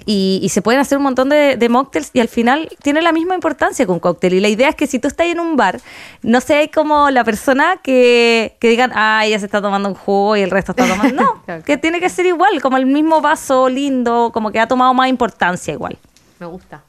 y, 0.05 0.39
y 0.43 0.49
se 0.49 0.61
pueden 0.61 0.79
hacer 0.81 0.97
un 0.97 1.03
montón 1.03 1.29
de, 1.29 1.57
de 1.57 1.69
mocktails 1.69 2.11
y 2.13 2.19
al 2.19 2.27
final 2.27 2.69
tiene 2.83 3.01
la 3.01 3.11
misma 3.11 3.35
importancia 3.35 3.85
que 3.85 3.91
un 3.91 3.99
cóctel. 3.99 4.33
Y 4.33 4.39
la 4.39 4.49
idea 4.49 4.69
es 4.69 4.75
que 4.75 4.87
si 4.87 4.99
tú 4.99 5.07
estás 5.07 5.27
en 5.27 5.39
un 5.39 5.55
bar, 5.55 5.79
no 6.21 6.41
seas 6.41 6.69
como 6.73 7.09
la 7.09 7.23
persona 7.23 7.77
que, 7.83 8.55
que 8.59 8.69
digan, 8.69 8.91
ah, 8.95 9.23
ella 9.25 9.39
se 9.39 9.45
está 9.45 9.61
tomando 9.61 9.89
un 9.89 9.95
jugo 9.95 10.35
y 10.37 10.41
el 10.41 10.51
resto 10.51 10.71
está 10.71 10.87
tomando. 10.87 11.15
No, 11.25 11.41
Claro. 11.45 11.63
que 11.63 11.77
tiene 11.77 11.99
que 11.99 12.09
ser 12.09 12.25
igual, 12.25 12.61
como 12.61 12.77
el 12.77 12.85
mismo 12.85 13.21
vaso 13.21 13.69
lindo, 13.69 14.31
como 14.33 14.51
que 14.51 14.59
ha 14.59 14.67
tomado 14.67 14.93
más 14.93 15.07
importancia 15.09 15.73
igual. 15.73 15.97
Me 16.39 16.45
gusta. 16.45 16.83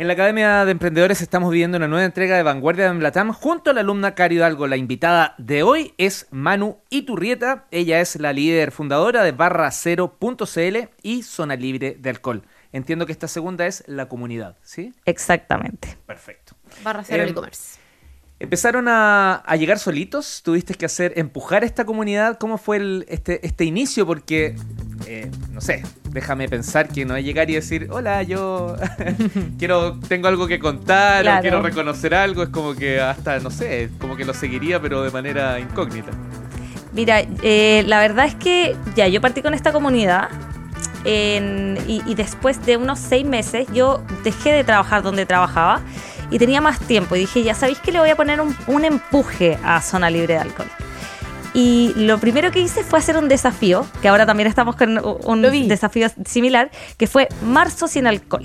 En 0.00 0.06
la 0.06 0.14
Academia 0.14 0.64
de 0.64 0.72
Emprendedores 0.72 1.20
estamos 1.20 1.50
viviendo 1.50 1.76
una 1.76 1.86
nueva 1.86 2.06
entrega 2.06 2.34
de 2.34 2.42
Vanguardia 2.42 2.84
de 2.84 2.90
Emblatam 2.92 3.34
junto 3.34 3.68
a 3.68 3.74
la 3.74 3.82
alumna 3.82 4.14
Cari 4.14 4.36
Hidalgo. 4.36 4.66
La 4.66 4.78
invitada 4.78 5.34
de 5.36 5.62
hoy 5.62 5.92
es 5.98 6.26
Manu 6.30 6.78
Iturrieta. 6.88 7.66
Ella 7.70 8.00
es 8.00 8.16
la 8.16 8.32
líder 8.32 8.72
fundadora 8.72 9.22
de 9.22 9.36
barra0.cl 9.36 10.88
y 11.02 11.22
Zona 11.22 11.54
Libre 11.54 11.98
de 12.00 12.08
Alcohol. 12.08 12.44
Entiendo 12.72 13.04
que 13.04 13.12
esta 13.12 13.28
segunda 13.28 13.66
es 13.66 13.84
la 13.88 14.08
comunidad, 14.08 14.56
¿sí? 14.62 14.94
Exactamente. 15.04 15.98
Perfecto. 16.06 16.54
Barra 16.82 17.04
cero 17.04 17.24
Em, 17.24 17.28
e-commerce. 17.28 17.78
¿Empezaron 18.40 18.88
a, 18.88 19.34
a 19.34 19.56
llegar 19.56 19.78
solitos? 19.78 20.40
¿Tuviste 20.42 20.72
que 20.74 20.86
hacer, 20.86 21.12
empujar 21.16 21.62
esta 21.62 21.84
comunidad? 21.84 22.38
¿Cómo 22.38 22.56
fue 22.56 22.78
el- 22.78 23.04
este, 23.08 23.46
este 23.46 23.64
inicio? 23.66 24.06
Porque, 24.06 24.56
eh, 25.06 25.30
no 25.52 25.60
sé, 25.60 25.82
déjame 26.08 26.48
pensar 26.48 26.88
que 26.88 27.04
no 27.04 27.14
es 27.16 27.24
llegar 27.24 27.50
y 27.50 27.54
decir, 27.54 27.88
hola, 27.90 28.22
yo 28.22 28.76
quiero, 29.58 30.00
tengo 30.08 30.26
algo 30.28 30.46
que 30.46 30.58
contar 30.58 31.22
Claro. 31.22 31.38
o 31.38 31.42
quiero 31.42 31.62
reconocer 31.62 32.14
algo. 32.14 32.42
Es 32.42 32.48
como 32.48 32.74
que 32.74 32.98
hasta, 32.98 33.38
no 33.40 33.50
sé, 33.50 33.90
como 34.00 34.16
que 34.16 34.24
lo 34.24 34.32
seguiría, 34.32 34.80
pero 34.80 35.02
de 35.02 35.10
manera 35.10 35.60
incógnita. 35.60 36.10
Mira, 36.94 37.20
eh, 37.42 37.84
la 37.86 38.00
verdad 38.00 38.24
es 38.24 38.34
que 38.36 38.74
ya 38.96 39.06
yo 39.06 39.20
partí 39.20 39.42
con 39.42 39.52
esta 39.52 39.70
comunidad 39.70 40.28
en- 41.04 41.78
y, 41.86 42.02
y 42.06 42.14
después 42.14 42.64
de 42.64 42.78
unos 42.78 42.98
seis 42.98 43.24
meses 43.26 43.66
yo 43.72 44.02
dejé 44.24 44.50
de 44.52 44.64
trabajar 44.64 45.02
donde 45.02 45.26
trabajaba 45.26 45.80
y 46.30 46.38
tenía 46.38 46.60
más 46.60 46.78
tiempo 46.80 47.16
y 47.16 47.20
dije, 47.20 47.42
ya 47.42 47.54
sabéis 47.54 47.78
que 47.78 47.92
le 47.92 48.00
voy 48.00 48.10
a 48.10 48.16
poner 48.16 48.40
un, 48.40 48.56
un 48.66 48.84
empuje 48.84 49.58
a 49.64 49.80
Zona 49.82 50.10
Libre 50.10 50.34
de 50.34 50.40
Alcohol. 50.40 50.68
Y 51.52 51.92
lo 51.96 52.18
primero 52.18 52.52
que 52.52 52.60
hice 52.60 52.84
fue 52.84 52.98
hacer 52.98 53.16
un 53.16 53.28
desafío, 53.28 53.84
que 54.00 54.08
ahora 54.08 54.24
también 54.24 54.48
estamos 54.48 54.76
con 54.76 55.00
un 55.04 55.42
desafío 55.42 56.08
similar, 56.24 56.70
que 56.96 57.06
fue 57.06 57.28
Marzo 57.44 57.88
sin 57.88 58.06
alcohol. 58.06 58.44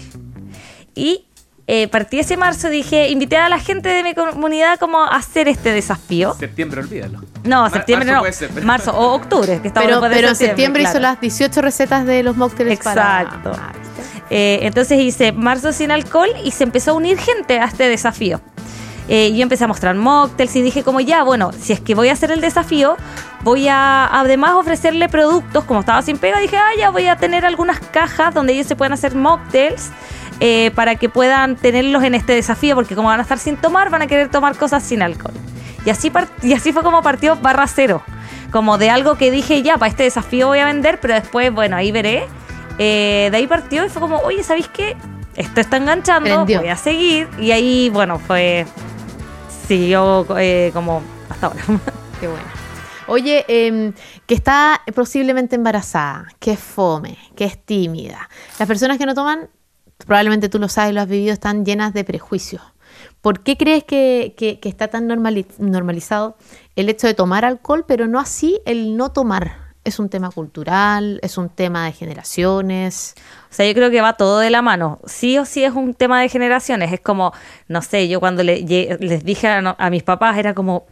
Y 0.96 1.26
eh, 1.68 1.88
partí 1.88 2.20
ese 2.20 2.38
marzo, 2.38 2.70
dije, 2.70 3.10
invité 3.10 3.38
a 3.38 3.50
la 3.50 3.60
gente 3.60 3.90
de 3.90 4.04
mi 4.04 4.14
comunidad 4.14 4.78
como 4.80 5.00
a 5.04 5.16
hacer 5.16 5.48
este 5.48 5.72
desafío. 5.72 6.36
Septiembre, 6.36 6.82
olvídalo. 6.82 7.22
No, 7.44 7.62
Mar- 7.62 7.72
septiembre 7.72 8.06
marzo 8.06 8.16
no. 8.16 8.22
puede 8.22 8.34
ser, 8.34 8.50
pero- 8.54 8.66
Marzo 8.68 8.92
o 8.92 9.14
octubre, 9.16 9.60
que 9.62 9.68
estamos 9.70 9.88
Pero, 9.90 10.02
pero 10.02 10.28
en 10.30 10.36
septiembre 10.36 10.84
hizo 10.84 11.00
las 11.00 11.20
18 11.20 11.62
recetas 11.62 12.06
de 12.06 12.22
los 12.24 12.38
mocktails. 12.38 12.72
Exacto. 12.72 13.52
Ah. 13.56 13.72
Eh, 14.30 14.60
entonces 14.64 15.00
hice 15.00 15.32
marzo 15.32 15.72
sin 15.72 15.92
alcohol 15.92 16.30
y 16.44 16.52
se 16.52 16.64
empezó 16.64 16.92
a 16.92 16.94
unir 16.96 17.18
gente 17.18 17.60
a 17.60 17.66
este 17.66 17.88
desafío. 17.88 18.42
Eh, 19.08 19.32
yo 19.36 19.44
empecé 19.44 19.64
a 19.64 19.68
mostrar 19.68 19.94
mocktails 19.96 20.56
y 20.56 20.64
dije 20.64 20.84
como 20.84 21.00
ya, 21.00 21.22
bueno, 21.22 21.52
si 21.54 21.74
es 21.74 21.80
que 21.80 21.94
voy 21.94 22.10
a 22.10 22.14
hacer 22.14 22.32
el 22.32 22.42
desafío, 22.42 22.98
voy 23.44 23.68
a 23.68 24.08
además 24.12 24.54
ofrecerle 24.54 25.10
productos, 25.10 25.64
como 25.66 25.82
estaba 25.82 26.02
sin 26.02 26.18
pega, 26.18 26.40
dije, 26.40 26.58
ah, 26.58 26.72
ya 26.76 26.90
voy 26.90 27.08
a 27.08 27.16
tener 27.16 27.46
algunas 27.46 27.80
cajas 27.80 28.34
donde 28.34 28.54
ellos 28.54 28.66
se 28.66 28.76
puedan 28.76 28.94
hacer 28.94 29.14
mocktails 29.14 29.92
eh, 30.40 30.72
para 30.76 30.96
que 30.96 31.10
puedan 31.10 31.56
tenerlos 31.56 32.04
en 32.04 32.16
este 32.16 32.34
desafío, 32.34 32.76
porque 32.76 32.96
como 32.96 33.08
van 33.08 33.20
a 33.20 33.24
estar 33.24 33.40
sin 33.40 33.58
tomar, 33.58 33.90
van 33.90 34.02
a 34.02 34.08
querer 34.08 34.30
tomar 34.30 34.58
cosas 34.58 34.84
sin 34.84 35.02
alcohol. 35.02 35.34
Y 35.86 35.90
así, 35.90 36.12
y 36.42 36.54
así 36.54 36.74
fue 36.74 36.84
como 36.84 37.02
partió 37.02 37.36
barra 37.38 37.68
cero, 37.68 38.02
como 38.52 38.78
de 38.78 38.90
algo 38.90 39.16
que 39.16 39.32
dije, 39.32 39.62
ya, 39.62 39.78
para 39.78 39.90
este 39.90 40.04
desafío 40.04 40.48
voy 40.48 40.60
a 40.60 40.66
vender, 40.66 41.00
pero 41.00 41.14
después, 41.14 41.54
bueno, 41.54 41.76
ahí 41.76 41.92
veré. 41.92 42.28
Eh, 42.78 43.30
de 43.32 43.38
ahí 43.38 43.48
partió 43.48 43.86
y 43.86 43.90
fue 43.90 44.02
como, 44.02 44.18
oye, 44.20 44.44
¿sabéis 44.44 44.68
qué? 44.68 44.98
Esto 45.36 45.62
está 45.62 45.78
enganchando, 45.78 46.30
Prendió. 46.30 46.60
voy 46.60 46.70
a 46.70 46.78
seguir. 46.78 47.30
Y 47.40 47.52
ahí, 47.52 47.90
bueno, 47.90 48.20
fue. 48.20 48.66
Siguió 49.68 50.26
eh, 50.38 50.72
como 50.74 51.02
hasta 51.30 51.48
ahora. 51.48 51.62
Qué 52.20 52.28
bueno. 52.28 52.46
Oye, 53.08 53.46
em, 53.48 53.94
que 54.26 54.34
está 54.34 54.82
posiblemente 54.94 55.56
embarazada, 55.56 56.28
que 56.40 56.54
es 56.54 56.60
fome, 56.60 57.18
que 57.36 57.46
es 57.46 57.64
tímida. 57.64 58.30
Las 58.58 58.68
personas 58.68 58.98
que 58.98 59.06
no 59.06 59.14
toman, 59.14 59.50
probablemente 60.06 60.50
tú 60.50 60.60
lo 60.60 60.68
sabes, 60.70 60.94
lo 60.94 61.02
has 61.02 61.08
vivido, 61.08 61.34
están 61.34 61.66
llenas 61.66 61.94
de 61.94 62.04
prejuicios. 62.04 62.62
¿Por 63.22 63.42
qué 63.42 63.58
crees 63.58 63.84
que, 63.84 64.34
que- 64.38 64.60
está 64.70 64.88
tan 64.88 65.08
normali- 65.10 65.48
normalizado 65.58 66.38
el 66.76 66.90
hecho 66.90 67.08
de 67.08 67.14
tomar 67.14 67.44
alcohol, 67.46 67.84
pero 67.88 68.08
no 68.08 68.20
así 68.20 68.60
el 68.66 68.98
no 68.98 69.12
tomar? 69.12 69.66
Es 69.84 70.00
un 70.00 70.10
tema 70.10 70.32
cultural, 70.32 71.20
es 71.22 71.38
un 71.38 71.50
tema 71.50 71.86
de 71.86 71.92
generaciones. 71.92 73.16
O 73.52 73.54
sea, 73.54 73.68
yo 73.68 73.74
creo 73.74 73.92
que 73.92 74.02
va 74.02 74.14
todo 74.14 74.40
de 74.40 74.50
la 74.50 74.62
mano. 74.62 75.00
Sí 75.06 75.38
o 75.38 75.46
sí 75.46 75.64
es 75.64 75.74
un 75.74 75.94
tema 75.94 76.22
de 76.22 76.30
generaciones. 76.30 76.92
Es 76.92 77.02
como, 77.02 77.34
no 77.68 77.82
sé, 77.82 78.08
yo 78.08 78.20
cuando 78.20 78.42
le- 78.44 78.62
les 79.00 79.24
dije 79.24 79.48
a, 79.48 79.76
a 79.78 79.90
mis 79.90 80.04
papás 80.04 80.38
era 80.38 80.54
como, 80.56 80.86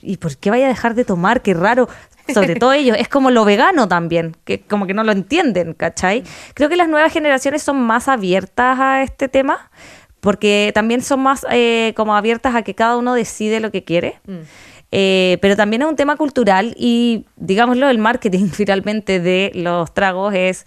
¿y 0.00 0.16
por 0.18 0.36
qué 0.36 0.50
vaya 0.50 0.66
a 0.66 0.68
dejar 0.68 0.94
de 0.94 1.04
tomar? 1.04 1.42
Qué 1.42 1.54
raro. 1.54 1.88
Sobre 2.32 2.56
todo 2.56 2.72
ellos, 2.72 2.96
es 2.98 3.08
como 3.08 3.30
lo 3.30 3.44
vegano 3.44 3.88
también, 3.88 4.36
que 4.44 4.60
como 4.60 4.86
que 4.86 4.94
no 4.94 5.04
lo 5.04 5.12
entienden, 5.12 5.74
¿cachai? 5.74 6.24
Creo 6.54 6.68
que 6.68 6.76
las 6.76 6.88
nuevas 6.88 7.12
generaciones 7.12 7.62
son 7.62 7.80
más 7.80 8.08
abiertas 8.08 8.78
a 8.80 9.02
este 9.02 9.28
tema, 9.28 9.70
porque 10.20 10.72
también 10.74 11.02
son 11.02 11.20
más 11.20 11.46
eh, 11.50 11.92
como 11.96 12.16
abiertas 12.16 12.54
a 12.54 12.62
que 12.62 12.74
cada 12.74 12.96
uno 12.96 13.14
decide 13.14 13.60
lo 13.60 13.70
que 13.70 13.84
quiere. 13.84 14.20
Eh, 14.92 15.38
pero 15.40 15.56
también 15.56 15.82
es 15.82 15.88
un 15.88 15.96
tema 15.96 16.16
cultural 16.16 16.74
y, 16.78 17.26
digámoslo, 17.36 17.88
el 17.88 17.98
marketing 17.98 18.48
finalmente 18.52 19.20
de 19.20 19.52
los 19.54 19.92
tragos 19.94 20.34
es 20.34 20.64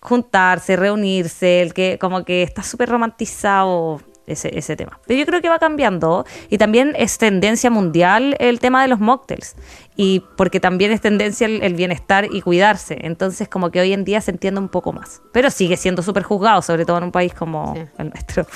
juntarse, 0.00 0.76
reunirse, 0.76 1.62
el 1.62 1.74
que 1.74 1.98
como 2.00 2.24
que 2.24 2.42
está 2.42 2.62
súper 2.62 2.88
romantizado 2.88 4.00
ese, 4.28 4.56
ese 4.58 4.76
tema. 4.76 5.00
Pero 5.06 5.18
yo 5.20 5.26
creo 5.26 5.40
que 5.40 5.48
va 5.48 5.58
cambiando 5.58 6.24
y 6.50 6.58
también 6.58 6.94
es 6.96 7.18
tendencia 7.18 7.70
mundial 7.70 8.36
el 8.38 8.60
tema 8.60 8.82
de 8.82 8.88
los 8.88 9.00
mocktails 9.00 9.56
y 9.96 10.24
porque 10.36 10.60
también 10.60 10.92
es 10.92 11.00
tendencia 11.00 11.46
el, 11.46 11.62
el 11.62 11.74
bienestar 11.74 12.26
y 12.30 12.40
cuidarse. 12.42 12.98
Entonces 13.02 13.48
como 13.48 13.70
que 13.70 13.80
hoy 13.80 13.92
en 13.92 14.04
día 14.04 14.20
se 14.20 14.30
entiende 14.30 14.60
un 14.60 14.68
poco 14.68 14.92
más. 14.92 15.22
Pero 15.32 15.50
sigue 15.50 15.76
siendo 15.76 16.02
súper 16.02 16.22
juzgado, 16.22 16.62
sobre 16.62 16.84
todo 16.84 16.98
en 16.98 17.04
un 17.04 17.12
país 17.12 17.34
como 17.34 17.74
Sí. 17.74 17.82
el 17.98 18.10
nuestro. 18.10 18.46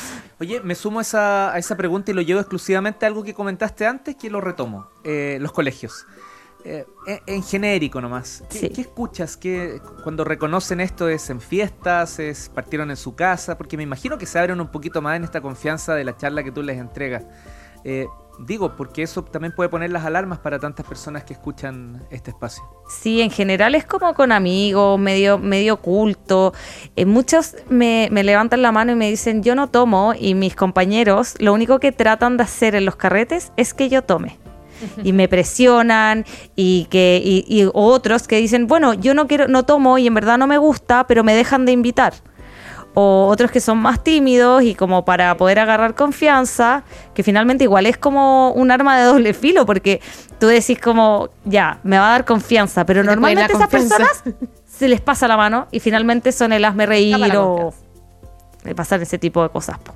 Oye, 0.40 0.60
me 0.60 0.74
sumo 0.74 0.98
a 0.98 1.02
esa, 1.02 1.52
a 1.52 1.58
esa 1.58 1.76
pregunta 1.76 2.10
y 2.10 2.14
lo 2.14 2.22
llevo 2.22 2.40
exclusivamente 2.40 3.04
a 3.06 3.08
algo 3.08 3.22
que 3.22 3.32
comentaste 3.34 3.86
antes, 3.86 4.16
que 4.16 4.28
lo 4.30 4.40
retomo. 4.40 4.88
Eh, 5.04 5.38
los 5.40 5.52
colegios. 5.52 6.04
Eh, 6.64 6.86
en, 7.06 7.20
en 7.26 7.42
genérico 7.42 8.00
nomás. 8.00 8.44
¿Qué, 8.50 8.58
Sí. 8.58 8.68
qué 8.70 8.80
escuchas? 8.82 9.36
¿Qué, 9.36 9.80
cuando 10.02 10.24
reconocen 10.24 10.80
esto 10.80 11.08
es 11.08 11.28
en 11.30 11.40
fiestas? 11.40 12.18
¿Es 12.18 12.48
partieron 12.48 12.90
en 12.90 12.96
su 12.96 13.14
casa? 13.16 13.58
Porque 13.58 13.76
me 13.76 13.82
imagino 13.82 14.16
que 14.18 14.26
se 14.26 14.38
abren 14.38 14.60
un 14.60 14.68
poquito 14.68 15.02
más 15.02 15.16
en 15.16 15.24
esta 15.24 15.40
confianza 15.40 15.94
de 15.94 16.04
la 16.04 16.16
charla 16.16 16.44
que 16.44 16.52
tú 16.52 16.62
les 16.62 16.78
entregas. 16.78 17.24
Eh, 17.84 18.06
digo, 18.38 18.76
porque 18.76 19.02
eso 19.02 19.24
también 19.24 19.52
puede 19.56 19.68
poner 19.68 19.90
las 19.90 20.04
alarmas 20.04 20.38
para 20.38 20.60
tantas 20.60 20.86
personas 20.86 21.24
que 21.24 21.32
escuchan 21.32 22.00
este 22.10 22.30
espacio. 22.30 22.62
Sí, 22.88 23.20
en 23.20 23.30
general 23.30 23.74
es 23.74 23.84
como 23.84 24.14
con 24.14 24.30
amigos, 24.30 25.00
medio, 25.00 25.38
medio 25.38 25.78
culto. 25.78 26.52
Eh, 26.94 27.06
muchos 27.06 27.56
me, 27.68 28.08
me 28.12 28.22
levantan 28.22 28.62
la 28.62 28.70
mano 28.70 28.92
y 28.92 28.94
me 28.94 29.10
dicen, 29.10 29.42
yo 29.42 29.56
no 29.56 29.68
tomo, 29.68 30.14
y 30.16 30.34
mis 30.34 30.54
compañeros 30.54 31.34
lo 31.40 31.52
único 31.52 31.80
que 31.80 31.90
tratan 31.90 32.36
de 32.36 32.44
hacer 32.44 32.76
en 32.76 32.84
los 32.84 32.94
carretes 32.94 33.52
es 33.56 33.74
que 33.74 33.88
yo 33.88 34.02
tome. 34.02 34.38
Y 35.04 35.12
me 35.12 35.28
presionan 35.28 36.24
y 36.56 36.86
que 36.90 37.20
y, 37.24 37.44
y 37.48 37.68
otros 37.72 38.26
que 38.26 38.36
dicen, 38.36 38.66
bueno, 38.66 38.94
yo 38.94 39.14
no 39.14 39.26
quiero, 39.26 39.48
no 39.48 39.64
tomo 39.64 39.98
y 39.98 40.06
en 40.06 40.14
verdad 40.14 40.38
no 40.38 40.46
me 40.46 40.58
gusta, 40.58 41.06
pero 41.06 41.24
me 41.24 41.34
dejan 41.34 41.66
de 41.66 41.72
invitar. 41.72 42.14
o 42.94 43.26
otros 43.28 43.50
que 43.50 43.60
son 43.60 43.78
más 43.78 44.04
tímidos 44.04 44.62
y 44.62 44.74
como 44.74 45.04
para 45.04 45.36
poder 45.36 45.58
agarrar 45.58 45.94
confianza, 45.94 46.84
que 47.14 47.22
finalmente 47.22 47.64
igual 47.64 47.86
es 47.86 47.96
como 47.96 48.52
un 48.52 48.70
arma 48.70 48.98
de 48.98 49.04
doble 49.04 49.32
filo, 49.32 49.64
porque 49.64 50.00
tú 50.38 50.46
decís 50.46 50.78
como, 50.78 51.30
ya, 51.44 51.78
me 51.84 51.98
va 51.98 52.08
a 52.08 52.10
dar 52.12 52.24
confianza, 52.24 52.84
pero 52.84 53.02
normalmente 53.02 53.54
esas 53.54 53.68
personas 53.68 54.22
se 54.66 54.88
les 54.88 55.00
pasa 55.00 55.26
la 55.26 55.36
mano 55.36 55.68
y 55.70 55.80
finalmente 55.80 56.32
son 56.32 56.52
el 56.52 56.64
hazme 56.64 56.84
reír 56.86 57.16
o 57.36 57.72
pasar 58.76 59.00
ese 59.00 59.18
tipo 59.18 59.42
de 59.42 59.48
cosas. 59.48 59.78
po. 59.78 59.94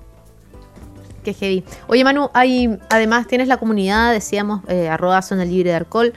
Qué 1.27 1.35
heavy. 1.35 1.65
Oye, 1.89 2.05
Manu, 2.05 2.31
hay, 2.35 2.79
además 2.89 3.27
tienes 3.27 3.49
la 3.49 3.57
comunidad, 3.57 4.13
decíamos, 4.13 4.61
eh, 4.69 4.89
arroba 4.89 5.21
zona 5.23 5.45
libre 5.45 5.71
de 5.71 5.77
alcohol, 5.77 6.13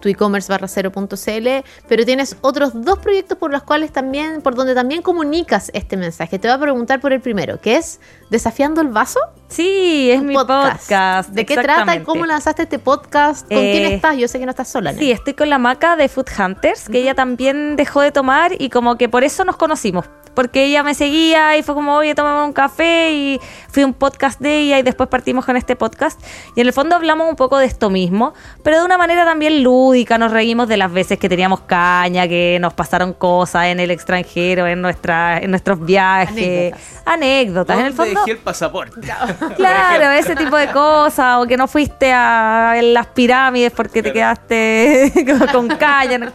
tu 0.00 0.08
e-commerce 0.08 0.50
barra 0.50 0.68
cero 0.68 0.90
punto 0.90 1.16
CL, 1.18 1.62
pero 1.86 2.06
tienes 2.06 2.36
otros 2.40 2.70
dos 2.82 2.98
proyectos 2.98 3.36
por 3.36 3.50
los 3.50 3.62
cuales 3.62 3.92
también, 3.92 4.40
por 4.40 4.54
donde 4.54 4.74
también 4.74 5.02
comunicas 5.02 5.70
este 5.74 5.98
mensaje. 5.98 6.38
Te 6.38 6.48
voy 6.48 6.56
a 6.56 6.60
preguntar 6.60 6.98
por 6.98 7.12
el 7.12 7.20
primero, 7.20 7.60
que 7.60 7.76
es 7.76 8.00
Desafiando 8.30 8.80
el 8.80 8.88
Vaso. 8.88 9.20
Sí, 9.48 10.10
es 10.10 10.22
mi 10.22 10.34
podcast. 10.34 11.28
¿De 11.30 11.44
qué 11.44 11.56
trata 11.58 11.94
y 11.96 12.00
cómo 12.00 12.24
lanzaste 12.24 12.62
este 12.62 12.78
podcast? 12.78 13.46
¿Con 13.46 13.58
Eh, 13.58 13.72
quién 13.78 13.92
estás? 13.92 14.16
Yo 14.16 14.28
sé 14.28 14.38
que 14.38 14.46
no 14.46 14.50
estás 14.50 14.68
sola. 14.68 14.92
¿no? 14.92 14.98
Sí, 14.98 15.10
estoy 15.10 15.34
con 15.34 15.50
la 15.50 15.58
maca 15.58 15.94
de 15.96 16.08
Food 16.08 16.28
Hunters, 16.38 16.88
que 16.88 17.00
ella 17.00 17.14
también 17.14 17.76
dejó 17.76 18.00
de 18.00 18.12
tomar 18.12 18.52
y 18.58 18.70
como 18.70 18.96
que 18.96 19.10
por 19.10 19.24
eso 19.24 19.44
nos 19.44 19.56
conocimos. 19.56 20.06
Porque 20.34 20.64
ella 20.64 20.82
me 20.82 20.94
seguía 20.94 21.56
y 21.56 21.62
fue 21.62 21.74
como, 21.74 21.94
oye, 21.96 22.14
tomamos 22.14 22.46
un 22.46 22.52
café 22.52 23.12
y 23.12 23.40
fui 23.70 23.82
a 23.82 23.86
un 23.86 23.94
podcast 23.94 24.40
de 24.40 24.58
ella 24.58 24.78
y 24.78 24.82
después 24.82 25.08
partimos 25.08 25.44
con 25.44 25.56
este 25.56 25.76
podcast. 25.76 26.20
Y 26.56 26.60
en 26.60 26.66
el 26.66 26.72
fondo 26.72 26.96
hablamos 26.96 27.28
un 27.28 27.36
poco 27.36 27.58
de 27.58 27.66
esto 27.66 27.90
mismo, 27.90 28.34
pero 28.62 28.78
de 28.78 28.84
una 28.84 28.98
manera 28.98 29.24
también 29.24 29.62
lúdica. 29.62 30.18
Nos 30.18 30.32
reímos 30.32 30.68
de 30.68 30.76
las 30.76 30.92
veces 30.92 31.18
que 31.18 31.28
teníamos 31.28 31.60
caña, 31.60 32.26
que 32.28 32.58
nos 32.60 32.74
pasaron 32.74 33.12
cosas 33.12 33.66
en 33.66 33.80
el 33.80 33.90
extranjero, 33.90 34.66
en, 34.66 34.82
nuestra, 34.82 35.38
en 35.38 35.50
nuestros 35.50 35.84
viajes. 35.84 36.74
Anécdotas. 37.04 37.06
Anécdotas. 37.06 37.78
En 37.78 37.86
el 37.86 37.94
¿Dónde 37.96 38.12
fondo, 38.14 38.20
dejé 38.26 38.38
el 38.38 38.38
pasaporte? 38.44 39.00
Claro, 39.56 40.10
ese 40.12 40.34
tipo 40.36 40.56
de 40.56 40.68
cosas, 40.70 41.38
o 41.38 41.46
que 41.46 41.56
no 41.56 41.68
fuiste 41.68 42.12
a 42.12 42.74
las 42.82 43.06
pirámides 43.08 43.72
porque 43.72 44.02
te 44.02 44.12
quedaste 44.12 45.12
con- 45.26 45.46
con 45.68 45.76
caña, 45.76 46.18
no- 46.18 46.32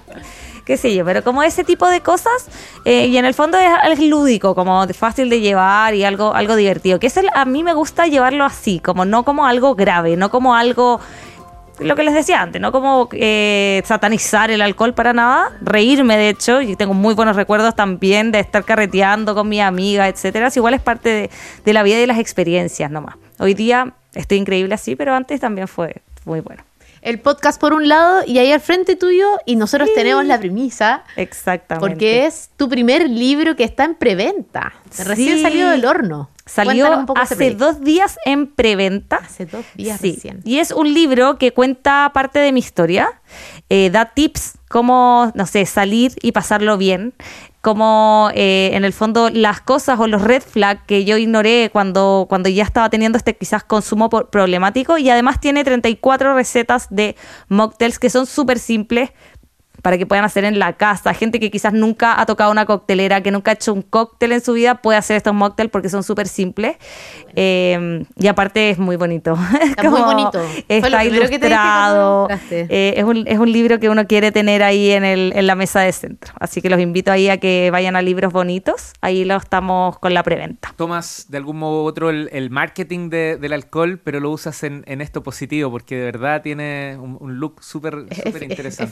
qué 0.69 0.77
sé 0.77 0.93
yo, 0.93 1.03
pero 1.03 1.23
como 1.23 1.41
ese 1.41 1.63
tipo 1.63 1.87
de 1.89 2.01
cosas, 2.01 2.47
eh, 2.85 3.07
y 3.07 3.17
en 3.17 3.25
el 3.25 3.33
fondo 3.33 3.57
es, 3.57 3.71
es 3.91 3.99
lúdico, 4.07 4.53
como 4.53 4.87
fácil 4.89 5.27
de 5.27 5.39
llevar 5.39 5.95
y 5.95 6.03
algo, 6.03 6.35
algo 6.35 6.55
divertido, 6.55 6.99
que 6.99 7.07
es 7.07 7.17
el- 7.17 7.31
a 7.33 7.43
mí 7.45 7.63
me 7.63 7.73
gusta 7.73 8.05
llevarlo 8.05 8.45
así, 8.45 8.79
como 8.79 9.03
no 9.03 9.23
como 9.25 9.47
algo 9.47 9.73
grave, 9.73 10.15
no 10.15 10.29
como 10.29 10.53
algo 10.53 10.99
lo 11.79 11.95
que 11.95 12.03
les 12.03 12.13
decía 12.13 12.41
antes, 12.41 12.61
no 12.61 12.71
como 12.71 13.09
eh, 13.13 13.81
satanizar 13.83 14.51
el 14.51 14.61
alcohol 14.61 14.93
para 14.93 15.11
nada, 15.11 15.57
reírme 15.61 16.17
de 16.17 16.29
hecho, 16.29 16.61
y 16.61 16.75
tengo 16.75 16.93
muy 16.93 17.15
buenos 17.15 17.35
recuerdos 17.35 17.73
también 17.75 18.31
de 18.31 18.39
estar 18.39 18.63
carreteando 18.63 19.33
con 19.33 19.49
mi 19.49 19.61
amiga, 19.61 20.07
etcétera, 20.07 20.49
igual 20.55 20.75
es 20.75 20.81
parte 20.81 21.09
de, 21.09 21.29
de 21.65 21.73
la 21.73 21.81
vida 21.81 21.95
y 21.97 22.01
de 22.01 22.07
las 22.07 22.19
experiencias 22.19 22.91
nomás. 22.91 23.15
Hoy 23.39 23.55
día 23.55 23.93
estoy 24.13 24.37
increíble 24.37 24.75
así, 24.75 24.95
pero 24.95 25.15
antes 25.15 25.39
también 25.39 25.67
fue 25.67 25.95
muy 26.25 26.41
bueno. 26.41 26.61
El 27.01 27.19
podcast 27.19 27.59
por 27.59 27.73
un 27.73 27.87
lado 27.87 28.21
y 28.25 28.39
ahí 28.39 28.51
al 28.51 28.59
frente 28.59 28.95
tuyo 28.95 29.25
y 29.45 29.55
nosotros 29.55 29.89
tenemos 29.95 30.25
la 30.25 30.37
premisa 30.39 31.03
Exactamente. 31.15 31.87
porque 31.87 32.25
es 32.25 32.49
tu 32.57 32.67
primer 32.69 33.09
libro 33.09 33.55
que 33.55 33.63
está 33.63 33.85
en 33.85 33.95
preventa. 33.95 34.73
Recién 35.05 35.37
Sí. 35.37 35.41
salido 35.43 35.69
del 35.69 35.85
horno. 35.85 36.29
Salió 36.45 37.05
hace 37.15 37.51
dos 37.51 37.81
días 37.81 38.17
en 38.25 38.47
preventa. 38.47 39.17
Hace 39.17 39.45
dos 39.45 39.63
días 39.75 39.99
Sí. 40.01 40.13
recién. 40.15 40.41
Y 40.43 40.57
es 40.57 40.71
un 40.71 40.91
libro 40.93 41.37
que 41.37 41.53
cuenta 41.53 42.09
parte 42.13 42.39
de 42.39 42.51
mi 42.51 42.59
historia, 42.59 43.21
eh, 43.69 43.89
da 43.91 44.05
tips 44.13 44.53
cómo, 44.67 45.31
no 45.35 45.45
sé, 45.45 45.65
salir 45.67 46.13
y 46.21 46.31
pasarlo 46.31 46.77
bien, 46.77 47.13
cómo 47.61 48.29
eh, 48.33 48.71
en 48.73 48.85
el 48.85 48.93
fondo 48.93 49.29
las 49.29 49.61
cosas 49.61 49.99
o 49.99 50.07
los 50.07 50.21
red 50.21 50.41
flags 50.41 50.81
que 50.87 51.03
yo 51.05 51.17
ignoré 51.17 51.69
cuando, 51.71 52.25
cuando 52.29 52.49
ya 52.49 52.63
estaba 52.63 52.89
teniendo 52.89 53.17
este 53.17 53.35
quizás 53.35 53.63
consumo 53.63 54.09
por- 54.09 54.29
problemático. 54.29 54.97
Y 54.97 55.09
además 55.09 55.39
tiene 55.41 55.63
34 55.63 56.35
recetas 56.35 56.87
de 56.89 57.15
mocktails 57.49 57.99
que 57.99 58.09
son 58.09 58.25
súper 58.25 58.59
simples 58.59 59.11
para 59.81 59.97
que 59.97 60.05
puedan 60.05 60.25
hacer 60.25 60.43
en 60.45 60.59
la 60.59 60.73
casa. 60.73 61.13
Gente 61.13 61.39
que 61.39 61.51
quizás 61.51 61.73
nunca 61.73 62.19
ha 62.19 62.25
tocado 62.25 62.51
una 62.51 62.65
coctelera, 62.65 63.21
que 63.21 63.31
nunca 63.31 63.51
ha 63.51 63.53
hecho 63.55 63.73
un 63.73 63.81
cóctel 63.81 64.31
en 64.31 64.41
su 64.41 64.53
vida, 64.53 64.75
puede 64.81 64.97
hacer 64.97 65.17
estos 65.17 65.33
mocktails 65.33 65.71
porque 65.71 65.89
son 65.89 66.03
súper 66.03 66.27
simples. 66.27 66.77
Eh, 67.35 68.03
y 68.17 68.27
aparte 68.27 68.69
es 68.69 68.79
muy 68.79 68.95
bonito. 68.95 69.37
Está 69.61 69.89
muy 69.89 70.01
bonito. 70.01 70.39
Fue 70.67 70.79
lo 70.81 70.85
Está 70.87 70.99
que 71.01 71.07
ilustrado. 71.07 72.27
Eh, 72.51 72.93
es, 72.97 73.03
un, 73.03 73.23
es 73.27 73.37
un 73.39 73.51
libro 73.51 73.79
que 73.79 73.89
uno 73.89 74.07
quiere 74.07 74.31
tener 74.31 74.63
ahí 74.63 74.91
en, 74.91 75.03
el, 75.03 75.33
en 75.35 75.47
la 75.47 75.55
mesa 75.55 75.81
de 75.81 75.91
centro. 75.91 76.33
Así 76.39 76.61
que 76.61 76.69
los 76.69 76.79
invito 76.79 77.11
ahí 77.11 77.29
a 77.29 77.37
que 77.37 77.69
vayan 77.71 77.95
a 77.95 78.01
Libros 78.01 78.33
Bonitos. 78.33 78.93
Ahí 79.01 79.25
lo 79.25 79.35
estamos 79.37 79.97
con 79.99 80.13
la 80.13 80.23
preventa. 80.23 80.73
Tomas 80.75 81.27
de 81.29 81.37
algún 81.37 81.57
modo 81.59 81.83
u 81.83 81.85
otro 81.87 82.09
el, 82.09 82.29
el 82.31 82.49
marketing 82.49 83.09
de- 83.09 83.37
del 83.37 83.53
alcohol, 83.53 83.99
pero 84.03 84.19
lo 84.19 84.31
usas 84.31 84.63
en, 84.63 84.83
en 84.87 85.01
esto 85.01 85.23
positivo, 85.23 85.71
porque 85.71 85.95
de 85.95 86.03
verdad 86.05 86.41
tiene 86.41 86.97
un, 86.99 87.17
un 87.19 87.39
look 87.39 87.63
súper 87.63 88.05
Es, 88.09 88.17
súper 88.17 88.43
es- 88.43 88.49
interesante. 88.49 88.83
es 88.83 88.91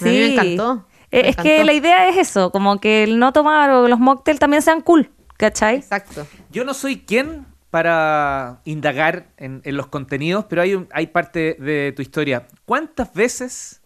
filete. 0.00 0.40
A 0.40 0.42
mí 0.44 0.48
me 0.48 0.54
encantó. 0.54 0.86
Eh, 1.12 1.22
Me 1.22 1.28
es 1.30 1.36
que 1.36 1.64
la 1.64 1.72
idea 1.72 2.08
es 2.08 2.16
eso, 2.16 2.50
como 2.52 2.78
que 2.80 3.02
el 3.04 3.18
no 3.18 3.32
tomar 3.32 3.70
o 3.70 3.88
los 3.88 3.98
mocktails 3.98 4.38
también 4.40 4.62
sean 4.62 4.80
cool, 4.80 5.10
¿cachai? 5.36 5.76
Exacto. 5.76 6.26
Yo 6.50 6.64
no 6.64 6.72
soy 6.74 7.00
quien 7.00 7.46
para 7.70 8.60
indagar 8.64 9.26
en, 9.36 9.60
en 9.64 9.76
los 9.76 9.86
contenidos, 9.86 10.44
pero 10.48 10.62
hay, 10.62 10.74
un- 10.74 10.88
hay 10.92 11.06
parte 11.08 11.56
de 11.60 11.92
tu 11.94 12.02
historia. 12.02 12.46
¿Cuántas 12.64 13.12
veces 13.14 13.80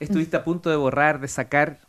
estuviste 0.00 0.36
a 0.36 0.44
punto 0.44 0.70
de 0.70 0.76
borrar, 0.76 1.20
de 1.20 1.28
sacar 1.28 1.80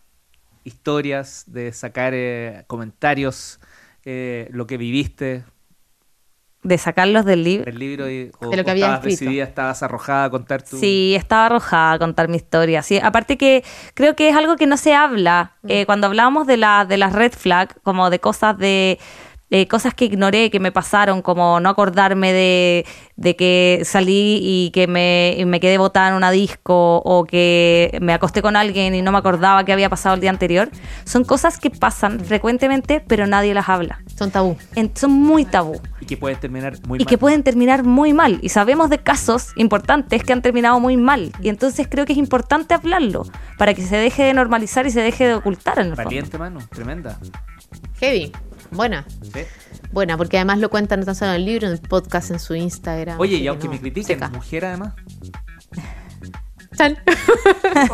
historias, 0.64 1.46
de 1.48 1.72
sacar 1.72 2.14
eh, 2.16 2.64
comentarios, 2.68 3.60
eh, 4.06 4.48
lo 4.52 4.68
que 4.68 4.78
viviste 4.78 5.44
De 6.62 6.78
sacarlos 6.78 7.24
del 7.24 7.44
libro. 7.46 7.66
del 7.66 7.80
libro 7.80 8.10
y, 8.12 8.32
o, 8.42 8.50
De 8.50 8.58
lo 8.58 8.64
que 8.66 8.70
o 8.70 8.72
habías 8.72 8.88
estabas 8.90 9.00
escrito. 9.06 9.20
decidida, 9.26 9.44
estabas 9.46 9.82
arrojada 9.82 10.26
a 10.26 10.30
contar 10.30 10.62
tu... 10.62 10.78
Sí, 10.78 11.14
estaba 11.16 11.46
arrojada 11.46 11.94
a 11.94 12.00
contar 12.00 12.28
mi 12.28 12.36
historia. 12.36 12.84
Sí, 12.84 13.00
aparte 13.02 13.38
que 13.38 13.64
creo 13.94 14.14
que 14.16 14.28
es 14.28 14.36
algo 14.36 14.58
que 14.58 14.68
no 14.68 14.76
se 14.76 14.94
habla. 14.94 15.54
Eh, 15.70 15.86
cuando 15.86 16.08
hablábamos 16.08 16.48
de, 16.48 16.58
la, 16.58 16.84
de 16.86 16.98
las 16.98 17.14
red 17.14 17.32
flag, 17.32 17.82
como 17.84 18.10
de 18.10 18.20
cosas 18.20 18.58
de 18.58 19.00
eh, 19.52 19.68
cosas 19.68 19.96
que 19.96 20.06
ignoré, 20.06 20.52
que 20.52 20.60
me 20.60 20.72
pasaron, 20.72 21.24
como 21.24 21.60
no 21.60 21.70
acordarme 21.70 22.32
de, 22.34 22.86
de 23.16 23.36
que 23.36 23.82
salí 23.84 24.38
y 24.44 24.70
que 24.72 24.86
me, 24.86 25.34
y 25.40 25.46
me 25.46 25.60
quedé 25.60 25.80
botada 25.80 26.10
en 26.10 26.14
una 26.14 26.30
disco 26.30 26.98
o 27.04 27.24
que 27.26 27.98
me 28.00 28.14
acosté 28.14 28.44
con 28.44 28.56
alguien 28.56 28.94
y 28.94 29.02
no 29.02 29.12
me 29.12 29.18
acordaba 29.18 29.64
qué 29.64 29.74
había 29.74 29.90
pasado 29.90 30.14
el 30.14 30.22
día 30.22 30.30
anterior, 30.30 30.70
son 31.04 31.24
cosas 31.24 31.58
que 31.58 31.72
pasan 31.72 32.20
frecuentemente, 32.20 33.02
pero 33.08 33.26
nadie 33.26 33.56
las 33.56 33.70
habla. 33.70 34.02
Son 34.16 34.30
tabú. 34.30 34.56
En- 34.76 34.96
son 34.96 35.12
muy 35.14 35.46
tabú 35.46 35.82
que 36.10 36.18
puedes 36.18 36.40
terminar 36.40 36.76
muy 36.88 36.98
y 36.98 37.04
mal. 37.04 37.08
que 37.08 37.18
pueden 37.18 37.44
terminar 37.44 37.84
muy 37.84 38.14
mal. 38.14 38.40
Y 38.42 38.50
sabemos 38.50 38.90
de 38.90 38.98
casos 38.98 39.52
importantes 39.56 40.24
que 40.24 40.34
han 40.34 40.42
terminado 40.42 40.80
muy 40.80 40.98
mal. 40.98 41.32
Y 41.42 41.50
entonces 41.50 41.88
creo 41.90 42.06
que 42.06 42.14
es 42.14 42.18
importante 42.18 42.74
hablarlo 42.74 43.26
para 43.58 43.74
que 43.76 43.84
se 43.84 43.96
deje 43.96 44.24
de 44.24 44.34
normalizar 44.34 44.88
y 44.88 44.92
se 44.92 45.02
deje 45.02 45.28
de 45.28 45.36
ocultar 45.36 45.78
en 45.80 45.88
el 45.88 45.96
fondo. 45.96 46.06
Valiente, 46.06 46.38
mano. 46.38 46.60
Tremenda. 46.72 47.20
Heavy. 48.00 48.32
Buena. 48.72 49.06
Sí. 49.22 49.42
Buena, 49.92 50.18
porque 50.18 50.38
además 50.38 50.60
lo 50.60 50.70
cuentan 50.70 51.00
no 51.00 51.06
tan 51.06 51.16
solo 51.16 51.32
en 51.32 51.38
el 51.38 51.46
libro, 51.46 51.68
en 51.68 51.74
el 51.74 51.80
podcast, 51.80 52.32
en 52.32 52.40
su 52.40 52.56
Instagram. 52.56 53.20
Oye, 53.20 53.38
y 53.38 53.42
que 53.44 53.50
aunque 53.50 53.68
no, 53.68 53.74
me 53.74 53.80
critiquen, 53.80 54.18
seca. 54.20 54.30
mujer 54.30 54.66
además. 54.66 54.94
Chan. 56.80 56.98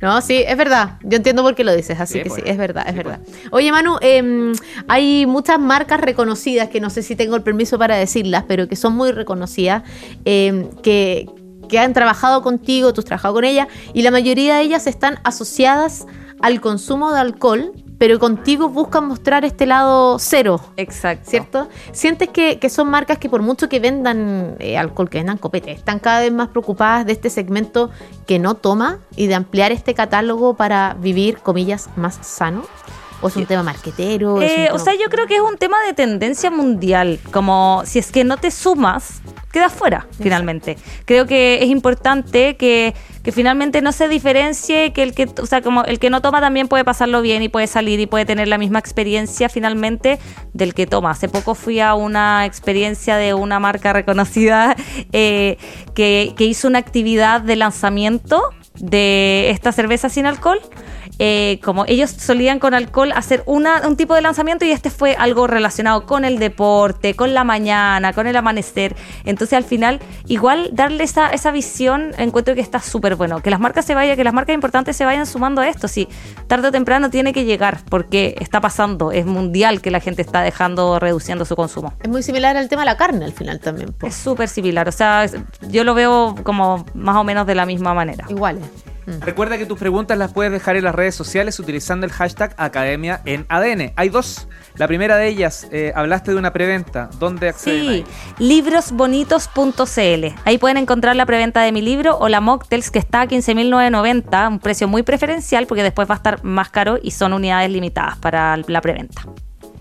no, 0.00 0.20
sí, 0.20 0.42
es 0.46 0.56
verdad. 0.56 0.98
Yo 1.02 1.16
entiendo 1.16 1.42
por 1.42 1.54
qué 1.54 1.64
lo 1.64 1.74
dices, 1.74 1.98
así 2.00 2.14
Sí, 2.14 2.22
que 2.22 2.28
pues. 2.28 2.42
sí, 2.44 2.48
es 2.48 2.56
verdad, 2.56 2.84
es 2.86 2.92
Sí, 2.92 2.96
verdad. 2.98 3.20
Oye, 3.50 3.72
Manu, 3.72 3.96
em, 4.00 4.52
hay 4.88 5.26
muchas 5.26 5.58
marcas 5.58 6.00
reconocidas 6.00 6.68
que 6.68 6.80
no 6.80 6.90
sé 6.90 7.02
si 7.02 7.16
tengo 7.16 7.36
el 7.36 7.42
permiso 7.42 7.78
para 7.78 7.96
decirlas, 7.96 8.44
pero 8.46 8.68
que 8.68 8.76
son 8.76 8.94
muy 8.94 9.12
reconocidas, 9.12 9.82
em, 10.24 10.68
que, 10.82 11.26
que 11.68 11.78
han 11.78 11.92
trabajado 11.92 12.42
contigo, 12.42 12.92
tú 12.92 13.00
has 13.00 13.04
trabajado 13.06 13.34
con 13.34 13.44
ellas, 13.44 13.68
y 13.94 14.02
la 14.02 14.10
mayoría 14.10 14.56
de 14.56 14.62
ellas 14.62 14.86
están 14.86 15.18
asociadas 15.24 16.06
al 16.40 16.60
consumo 16.60 17.12
de 17.12 17.20
alcohol, 17.20 17.72
pero 18.02 18.18
contigo 18.18 18.68
buscan 18.68 19.06
mostrar 19.06 19.44
este 19.44 19.64
lado 19.64 20.18
cero. 20.18 20.60
Exacto. 20.76 21.30
¿Cierto? 21.30 21.68
¿Sientes 21.92 22.30
que, 22.30 22.58
que 22.58 22.68
son 22.68 22.90
marcas 22.90 23.18
que 23.18 23.28
por 23.28 23.42
mucho 23.42 23.68
que 23.68 23.78
vendan 23.78 24.56
eh, 24.58 24.76
alcohol, 24.76 25.08
que 25.08 25.18
vendan 25.18 25.38
copete, 25.38 25.70
están 25.70 26.00
cada 26.00 26.18
vez 26.18 26.32
más 26.32 26.48
preocupadas 26.48 27.06
de 27.06 27.12
este 27.12 27.30
segmento 27.30 27.90
que 28.26 28.40
no 28.40 28.56
toma 28.56 28.98
y 29.14 29.28
de 29.28 29.36
ampliar 29.36 29.70
este 29.70 29.94
catálogo 29.94 30.54
para 30.54 30.96
vivir, 30.98 31.38
comillas, 31.38 31.90
más 31.94 32.18
sano? 32.26 32.64
¿O 33.22 33.28
es 33.28 33.36
un 33.36 33.46
tema 33.46 33.62
marquetero? 33.62 34.42
¿Es 34.42 34.52
un 34.52 34.58
Eh, 34.58 34.64
o 34.64 34.72
tema- 34.74 34.78
sea, 34.84 34.94
yo 34.94 35.08
creo 35.08 35.26
que 35.26 35.36
es 35.36 35.40
un 35.40 35.56
tema 35.56 35.76
de 35.86 35.94
tendencia 35.94 36.50
mundial. 36.50 37.18
Como 37.32 37.82
si 37.86 37.98
es 38.00 38.10
que 38.12 38.24
no 38.24 38.36
te 38.36 38.50
sumas, 38.50 39.22
quedas 39.52 39.72
fuera, 39.72 40.06
finalmente. 40.20 40.76
Creo 41.04 41.26
que 41.26 41.62
es 41.62 41.68
importante 41.68 42.56
que, 42.56 42.94
que 43.22 43.30
finalmente 43.32 43.80
no 43.80 43.92
se 43.92 44.08
diferencie, 44.08 44.92
que 44.92 45.02
el 45.04 45.14
que, 45.14 45.28
o 45.40 45.46
sea, 45.46 45.62
como 45.62 45.84
el 45.84 45.98
que 46.00 46.10
no 46.10 46.20
toma 46.20 46.40
también 46.40 46.66
puede 46.68 46.84
pasarlo 46.84 47.22
bien 47.22 47.42
y 47.42 47.48
puede 47.48 47.66
salir 47.68 48.00
y 48.00 48.06
puede 48.06 48.24
tener 48.24 48.48
la 48.48 48.58
misma 48.58 48.78
experiencia 48.80 49.48
finalmente 49.48 50.18
del 50.52 50.74
que 50.74 50.86
toma. 50.86 51.10
Hace 51.10 51.28
poco 51.28 51.54
fui 51.54 51.78
a 51.80 51.94
una 51.94 52.44
experiencia 52.46 53.16
de 53.16 53.34
una 53.34 53.60
marca 53.60 53.92
reconocida 53.92 54.74
eh, 55.12 55.58
que, 55.94 56.32
que 56.36 56.44
hizo 56.44 56.66
una 56.66 56.78
actividad 56.80 57.40
de 57.42 57.54
lanzamiento 57.56 58.42
de 58.78 59.50
esta 59.50 59.70
cerveza 59.70 60.08
sin 60.08 60.26
alcohol. 60.26 60.58
Eh, 61.24 61.60
como 61.62 61.84
ellos 61.86 62.10
solían 62.10 62.58
con 62.58 62.74
alcohol 62.74 63.12
hacer 63.14 63.44
una, 63.46 63.86
un 63.86 63.96
tipo 63.96 64.16
de 64.16 64.22
lanzamiento 64.22 64.64
y 64.64 64.72
este 64.72 64.90
fue 64.90 65.14
algo 65.14 65.46
relacionado 65.46 66.04
con 66.04 66.24
el 66.24 66.40
deporte, 66.40 67.14
con 67.14 67.32
la 67.32 67.44
mañana, 67.44 68.12
con 68.12 68.26
el 68.26 68.34
amanecer. 68.34 68.96
Entonces 69.24 69.56
al 69.56 69.62
final, 69.62 70.00
igual 70.26 70.70
darle 70.72 71.04
esa, 71.04 71.28
esa 71.28 71.52
visión, 71.52 72.10
encuentro 72.18 72.56
que 72.56 72.60
está 72.60 72.80
súper 72.80 73.14
bueno. 73.14 73.40
Que 73.40 73.50
las 73.50 73.60
marcas 73.60 73.84
se 73.84 73.94
vayan, 73.94 74.16
que 74.16 74.24
las 74.24 74.34
marcas 74.34 74.54
importantes 74.54 74.96
se 74.96 75.04
vayan 75.04 75.24
sumando 75.26 75.60
a 75.60 75.68
esto. 75.68 75.86
Sí, 75.86 76.08
tarde 76.48 76.66
o 76.66 76.72
temprano 76.72 77.08
tiene 77.08 77.32
que 77.32 77.44
llegar 77.44 77.78
porque 77.88 78.34
está 78.40 78.60
pasando, 78.60 79.12
es 79.12 79.24
mundial 79.24 79.80
que 79.80 79.92
la 79.92 80.00
gente 80.00 80.22
está 80.22 80.42
dejando, 80.42 80.98
reduciendo 80.98 81.44
su 81.44 81.54
consumo. 81.54 81.94
Es 82.02 82.08
muy 82.08 82.24
similar 82.24 82.56
al 82.56 82.68
tema 82.68 82.82
de 82.82 82.86
la 82.86 82.96
carne 82.96 83.24
al 83.24 83.32
final 83.32 83.60
también. 83.60 83.92
po. 83.92 84.08
Es 84.08 84.16
súper 84.16 84.48
similar, 84.48 84.88
o 84.88 84.92
sea, 84.92 85.26
yo 85.68 85.84
lo 85.84 85.94
veo 85.94 86.34
como 86.42 86.84
más 86.94 87.14
o 87.14 87.22
menos 87.22 87.46
de 87.46 87.54
la 87.54 87.64
misma 87.64 87.94
manera. 87.94 88.26
Iguales. 88.28 88.64
Mm. 89.06 89.20
Recuerda 89.20 89.58
que 89.58 89.66
tus 89.66 89.78
preguntas 89.78 90.16
las 90.18 90.32
puedes 90.32 90.52
dejar 90.52 90.76
en 90.76 90.84
las 90.84 90.94
redes 90.94 91.14
sociales 91.14 91.58
utilizando 91.58 92.06
el 92.06 92.12
hashtag 92.12 92.54
Academia 92.56 93.20
en 93.24 93.46
ADN. 93.48 93.92
Hay 93.96 94.08
dos. 94.08 94.48
La 94.76 94.86
primera 94.88 95.16
de 95.16 95.28
ellas, 95.28 95.68
eh, 95.70 95.92
hablaste 95.94 96.32
de 96.32 96.38
una 96.38 96.52
preventa. 96.52 97.10
¿Dónde 97.18 97.48
acceden 97.48 98.04
Sí, 98.04 98.04
librosbonitos.cl. 98.38 100.26
Ahí 100.44 100.58
pueden 100.58 100.76
encontrar 100.76 101.16
la 101.16 101.26
preventa 101.26 101.62
de 101.62 101.72
mi 101.72 101.82
libro 101.82 102.16
o 102.18 102.28
la 102.28 102.40
Mocktails 102.40 102.90
que 102.90 102.98
está 102.98 103.22
a 103.22 103.26
15.990, 103.28 104.48
un 104.48 104.58
precio 104.58 104.88
muy 104.88 105.02
preferencial 105.02 105.66
porque 105.66 105.82
después 105.82 106.08
va 106.08 106.14
a 106.14 106.16
estar 106.16 106.44
más 106.44 106.70
caro 106.70 106.98
y 107.02 107.10
son 107.10 107.32
unidades 107.32 107.70
limitadas 107.70 108.16
para 108.18 108.56
la 108.56 108.80
preventa. 108.80 109.22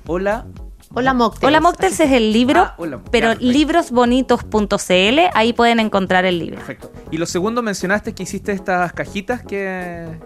Hola. 0.08 0.46
Hola, 0.94 1.14
Mocktails. 1.14 1.44
Hola 1.48 1.62
Mocktails 1.62 2.00
es 2.02 2.12
el 2.12 2.34
libro, 2.34 2.62
Ah, 2.64 2.76
hola. 2.78 3.00
pero 3.12 3.34
librosbonitos.cl, 3.36 5.20
ahí 5.34 5.54
pueden 5.54 5.80
encontrar 5.80 6.26
el 6.26 6.38
libro. 6.40 6.58
Perfecto. 6.58 6.92
Y 7.12 7.18
lo 7.18 7.26
segundo, 7.26 7.62
mencionaste 7.62 8.14
que 8.14 8.24
hiciste 8.24 8.52
estas 8.52 8.92
cajitas 8.94 9.42
que 9.42 9.66
eh, 9.70 10.20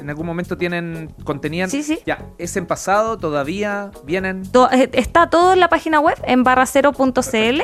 en 0.00 0.10
algún 0.10 0.26
momento 0.26 0.58
tienen, 0.58 1.14
contenían. 1.24 1.70
Sí, 1.70 1.82
sí. 1.82 2.00
Ya, 2.04 2.26
¿es 2.38 2.54
en 2.56 2.66
pasado? 2.66 3.16
¿Todavía? 3.16 3.90
¿Vienen? 4.04 4.42
To- 4.50 4.70
eh, 4.70 4.90
Está 4.92 5.30
todo 5.30 5.54
en 5.54 5.60
la 5.60 5.68
página 5.68 6.00
web, 6.00 6.18
en 6.24 6.44
barracero.cl. 6.44 7.62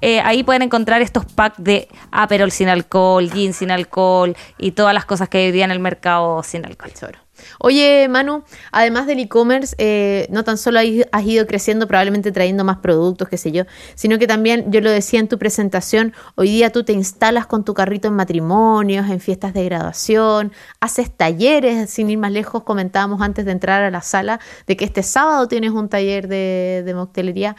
Eh, 0.00 0.20
ahí 0.20 0.42
pueden 0.44 0.62
encontrar 0.62 1.00
estos 1.00 1.24
packs 1.24 1.56
de 1.62 1.88
Aperol 2.10 2.50
sin 2.50 2.68
alcohol, 2.68 3.30
gin 3.30 3.52
sin 3.54 3.70
alcohol 3.70 4.36
y 4.58 4.72
todas 4.72 4.92
las 4.92 5.06
cosas 5.06 5.28
que 5.28 5.38
hay 5.38 5.46
hoy 5.46 5.52
día 5.52 5.64
en 5.64 5.70
el 5.70 5.80
mercado 5.80 6.42
sin 6.42 6.66
alcohol. 6.66 6.90
Tesoro. 6.92 7.18
Oye, 7.58 8.06
Manu, 8.08 8.44
además 8.72 9.06
del 9.06 9.18
e-commerce, 9.20 9.74
eh, 9.78 10.26
no 10.30 10.44
tan 10.44 10.58
solo 10.58 10.78
has 10.78 11.24
ido- 11.24 11.46
creciendo, 11.46 11.86
probablemente 11.86 12.32
trayendo 12.32 12.64
más 12.64 12.78
productos, 12.78 13.28
qué 13.28 13.36
sé 13.36 13.52
yo, 13.52 13.64
sino 13.94 14.18
que 14.18 14.26
también, 14.26 14.70
yo 14.70 14.80
lo 14.80 14.90
decía 14.90 15.20
en 15.20 15.28
tu 15.28 15.38
presentación, 15.38 16.12
hoy 16.34 16.48
día 16.50 16.70
tú 16.70 16.84
te 16.84 16.92
instalas 16.92 17.46
con 17.46 17.64
tu 17.64 17.74
carrito 17.74 18.08
en 18.08 18.14
matrimonios, 18.14 19.08
en 19.10 19.20
fiestas 19.20 19.54
de 19.54 19.64
graduación, 19.64 20.52
haces 20.80 21.10
talleres, 21.10 21.90
sin 21.90 22.10
ir 22.10 22.18
más 22.18 22.32
lejos, 22.32 22.62
comentábamos 22.64 23.20
antes 23.22 23.44
de 23.44 23.52
entrar 23.52 23.82
a 23.82 23.90
la 23.90 24.02
sala 24.02 24.40
de 24.66 24.76
que 24.76 24.84
este 24.84 25.02
sábado 25.02 25.48
tienes 25.48 25.70
un 25.72 25.88
taller 25.88 26.28
de, 26.28 26.82
de 26.84 26.94
moctelería. 26.94 27.56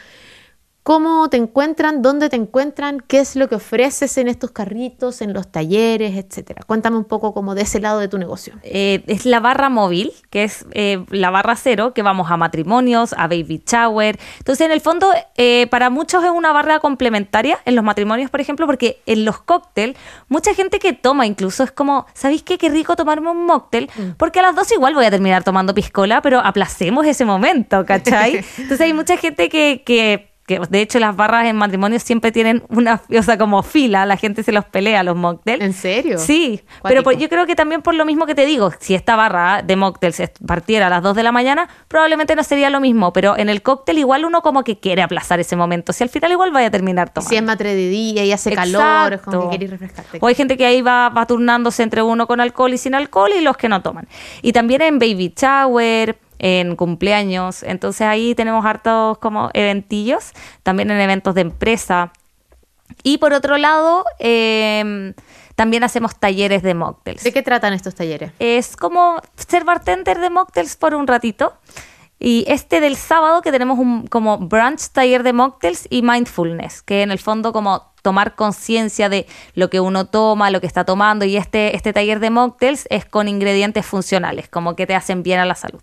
¿Cómo 0.90 1.30
te 1.30 1.36
encuentran? 1.36 2.02
¿Dónde 2.02 2.28
te 2.28 2.34
encuentran? 2.34 2.98
¿Qué 2.98 3.20
es 3.20 3.36
lo 3.36 3.48
que 3.48 3.54
ofreces 3.54 4.18
en 4.18 4.26
estos 4.26 4.50
carritos, 4.50 5.22
en 5.22 5.32
los 5.32 5.46
talleres, 5.46 6.16
etcétera? 6.16 6.64
Cuéntame 6.66 6.96
un 6.96 7.04
poco 7.04 7.32
como 7.32 7.54
de 7.54 7.62
ese 7.62 7.78
lado 7.78 8.00
de 8.00 8.08
tu 8.08 8.18
negocio. 8.18 8.54
Eh, 8.64 9.04
es 9.06 9.24
la 9.24 9.38
barra 9.38 9.68
móvil, 9.68 10.12
que 10.30 10.42
es 10.42 10.66
eh, 10.72 11.04
la 11.10 11.30
barra 11.30 11.54
cero, 11.54 11.94
que 11.94 12.02
vamos 12.02 12.28
a 12.32 12.36
matrimonios, 12.36 13.12
a 13.12 13.28
baby 13.28 13.62
shower. 13.64 14.18
Entonces, 14.38 14.66
en 14.66 14.72
el 14.72 14.80
fondo, 14.80 15.12
eh, 15.36 15.68
para 15.70 15.90
muchos 15.90 16.24
es 16.24 16.30
una 16.30 16.52
barra 16.52 16.80
complementaria 16.80 17.60
en 17.66 17.76
los 17.76 17.84
matrimonios, 17.84 18.28
por 18.28 18.40
ejemplo, 18.40 18.66
porque 18.66 19.00
en 19.06 19.24
los 19.24 19.40
cócteles, 19.40 19.96
mucha 20.26 20.54
gente 20.54 20.80
que 20.80 20.92
toma 20.92 21.24
incluso 21.24 21.62
es 21.62 21.70
como, 21.70 22.06
¿sabéis 22.14 22.42
qué? 22.42 22.58
Qué 22.58 22.68
rico 22.68 22.96
tomarme 22.96 23.30
un 23.30 23.46
mocktail, 23.46 23.88
porque 24.16 24.40
a 24.40 24.42
las 24.42 24.56
dos 24.56 24.72
igual 24.72 24.94
voy 24.94 25.04
a 25.04 25.10
terminar 25.12 25.44
tomando 25.44 25.72
piscola, 25.72 26.20
pero 26.20 26.40
aplacemos 26.40 27.06
ese 27.06 27.24
momento, 27.24 27.86
¿cachai? 27.86 28.44
Entonces, 28.58 28.80
hay 28.80 28.92
mucha 28.92 29.16
gente 29.16 29.48
que... 29.48 29.84
que 29.86 30.29
que 30.50 30.60
de 30.68 30.80
hecho 30.80 30.98
las 30.98 31.14
barras 31.14 31.46
en 31.46 31.54
matrimonios 31.56 32.02
siempre 32.02 32.32
tienen 32.32 32.62
una, 32.68 33.00
o 33.18 33.22
sea, 33.22 33.38
como 33.38 33.62
fila, 33.62 34.04
la 34.06 34.16
gente 34.16 34.42
se 34.42 34.50
los 34.50 34.64
pelea 34.64 35.02
los 35.04 35.16
mocktails. 35.16 35.62
¿En 35.62 35.72
serio? 35.72 36.18
Sí, 36.18 36.60
pero 36.82 37.02
por- 37.04 37.16
yo 37.16 37.28
creo 37.28 37.46
que 37.46 37.54
también 37.54 37.82
por 37.82 37.94
lo 37.94 38.04
mismo 38.04 38.26
que 38.26 38.34
te 38.34 38.44
digo, 38.46 38.72
si 38.80 38.94
esta 38.94 39.14
barra 39.16 39.62
de 39.62 39.76
mocktails 39.76 40.20
partiera 40.46 40.88
a 40.88 40.90
las 40.90 41.02
2 41.02 41.14
de 41.14 41.22
la 41.22 41.30
mañana, 41.32 41.68
probablemente 41.88 42.34
no 42.34 42.42
sería 42.42 42.68
lo 42.70 42.80
mismo, 42.80 43.12
pero 43.12 43.38
en 43.38 43.48
el 43.48 43.62
cóctel 43.62 43.98
igual 43.98 44.24
uno 44.24 44.42
como 44.42 44.64
que 44.64 44.78
quiere 44.78 45.02
aplazar 45.02 45.38
ese 45.40 45.54
momento, 45.54 45.92
si 45.92 46.02
al 46.02 46.10
final 46.10 46.32
igual 46.32 46.50
vaya 46.50 46.66
a 46.66 46.70
terminar 46.70 47.10
tomando. 47.10 47.28
si 47.30 47.36
es 47.36 47.42
más 47.42 47.58
de 47.58 47.74
día 47.88 48.24
y 48.24 48.32
hace 48.32 48.52
calor, 48.52 49.12
es 49.12 49.20
como 49.20 49.50
que 49.50 49.58
querés 49.58 49.70
refrescarte. 49.70 50.18
O 50.20 50.26
hay 50.26 50.34
gente 50.34 50.56
que 50.56 50.66
ahí 50.66 50.82
va, 50.82 51.10
va 51.10 51.26
turnándose 51.26 51.82
entre 51.82 52.02
uno 52.02 52.26
con 52.26 52.40
alcohol 52.40 52.72
y 52.72 52.78
sin 52.78 52.94
alcohol 52.94 53.30
y 53.36 53.40
los 53.40 53.56
que 53.56 53.68
no 53.68 53.82
toman. 53.82 54.08
Y 54.42 54.52
también 54.52 54.82
en 54.82 54.98
baby 54.98 55.32
shower, 55.36 56.18
en 56.40 56.74
cumpleaños. 56.74 57.62
Entonces 57.62 58.02
ahí 58.02 58.34
tenemos 58.34 58.64
hartos 58.64 59.18
como 59.18 59.50
eventillos, 59.54 60.32
también 60.62 60.90
en 60.90 61.00
eventos 61.00 61.34
de 61.36 61.42
empresa. 61.42 62.12
Y 63.04 63.18
por 63.18 63.32
otro 63.32 63.56
lado, 63.56 64.04
eh, 64.18 65.14
también 65.60 65.84
hacemos 65.84 66.18
talleres 66.18 66.62
de 66.62 66.72
mocktails. 66.72 67.22
¿De 67.22 67.32
qué 67.34 67.42
tratan 67.42 67.74
estos 67.74 67.94
talleres? 67.94 68.32
Es 68.38 68.76
como 68.76 69.20
ser 69.36 69.64
bartender 69.64 70.18
de 70.18 70.30
mocktails 70.30 70.76
por 70.76 70.94
un 70.94 71.06
ratito. 71.06 71.52
Y 72.18 72.44
este 72.48 72.80
del 72.80 72.96
sábado 72.96 73.42
que 73.42 73.52
tenemos 73.52 73.78
un 73.78 74.06
como 74.06 74.38
brunch 74.38 74.88
taller 74.92 75.22
de 75.22 75.34
mocktails 75.34 75.86
y 75.90 76.00
mindfulness, 76.00 76.80
que 76.80 77.02
en 77.02 77.10
el 77.10 77.18
fondo 77.18 77.52
como 77.52 77.92
tomar 78.02 78.36
conciencia 78.36 79.10
de 79.10 79.26
lo 79.54 79.68
que 79.68 79.80
uno 79.80 80.06
toma, 80.06 80.50
lo 80.50 80.62
que 80.62 80.66
está 80.66 80.84
tomando 80.84 81.26
y 81.26 81.36
este 81.36 81.76
este 81.76 81.92
taller 81.92 82.20
de 82.20 82.30
mocktails 82.30 82.86
es 82.88 83.04
con 83.04 83.28
ingredientes 83.28 83.84
funcionales, 83.84 84.48
como 84.48 84.76
que 84.76 84.86
te 84.86 84.94
hacen 84.94 85.22
bien 85.22 85.40
a 85.40 85.46
la 85.46 85.54
salud. 85.54 85.80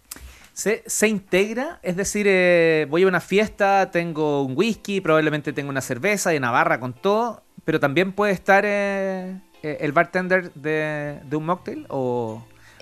¿Se, 0.57 0.83
se 0.87 1.07
integra? 1.07 1.77
Es 1.83 1.95
decir, 1.95 2.25
eh, 2.27 2.87
voy 2.89 3.03
a 3.03 3.07
una 3.07 3.19
fiesta, 3.21 3.91
tengo 3.91 4.41
un 4.41 4.53
whisky, 4.57 5.01
probablemente 5.01 5.53
tengo 5.53 5.69
una 5.69 5.81
cerveza 5.81 6.33
y 6.33 6.37
una 6.37 6.49
barra 6.49 6.79
con 6.79 6.93
todo, 6.93 7.43
pero 7.63 7.79
también 7.79 8.11
puede 8.11 8.33
estar 8.33 8.63
eh, 8.65 9.39
eh, 9.61 9.77
el 9.81 9.91
bartender 9.91 10.51
de, 10.55 11.19
de 11.25 11.35
un 11.35 11.45
mocktail 11.45 11.85
o, 11.89 12.41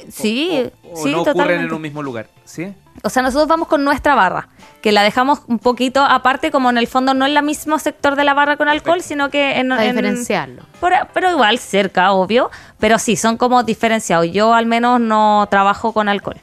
Sí, 0.09 0.71
o- 0.85 0.93
o 0.93 1.03
sí, 1.03 1.11
no 1.11 1.21
ocurren 1.23 1.33
totalmente. 1.33 1.65
en 1.67 1.73
un 1.73 1.81
mismo 1.81 2.01
lugar, 2.01 2.27
¿sí? 2.45 2.73
O 3.03 3.09
sea, 3.09 3.21
nosotros 3.23 3.49
vamos 3.49 3.67
con 3.67 3.83
nuestra 3.83 4.15
barra, 4.15 4.47
que 4.81 4.93
la 4.93 5.03
dejamos 5.03 5.41
un 5.47 5.59
poquito 5.59 6.01
aparte, 6.01 6.51
como 6.51 6.69
en 6.69 6.77
el 6.77 6.87
fondo 6.87 7.13
no 7.13 7.25
en 7.25 7.35
el 7.35 7.43
mismo 7.43 7.77
sector 7.77 8.15
de 8.15 8.23
la 8.23 8.33
barra 8.33 8.55
con 8.55 8.69
alcohol, 8.69 9.01
sino 9.01 9.29
que 9.29 9.57
en, 9.59 9.67
Para 9.67 9.83
en- 9.83 9.91
diferenciarlo. 9.95 10.63
Por- 10.79 10.93
pero 11.13 11.29
igual 11.31 11.59
cerca, 11.59 12.13
obvio. 12.13 12.51
Pero 12.79 12.99
sí, 12.99 13.17
son 13.17 13.35
como 13.35 13.63
diferenciados. 13.63 14.31
Yo 14.31 14.53
al 14.53 14.65
menos 14.65 15.01
no 15.01 15.45
trabajo 15.51 15.91
con 15.91 16.07
alcohol. 16.07 16.37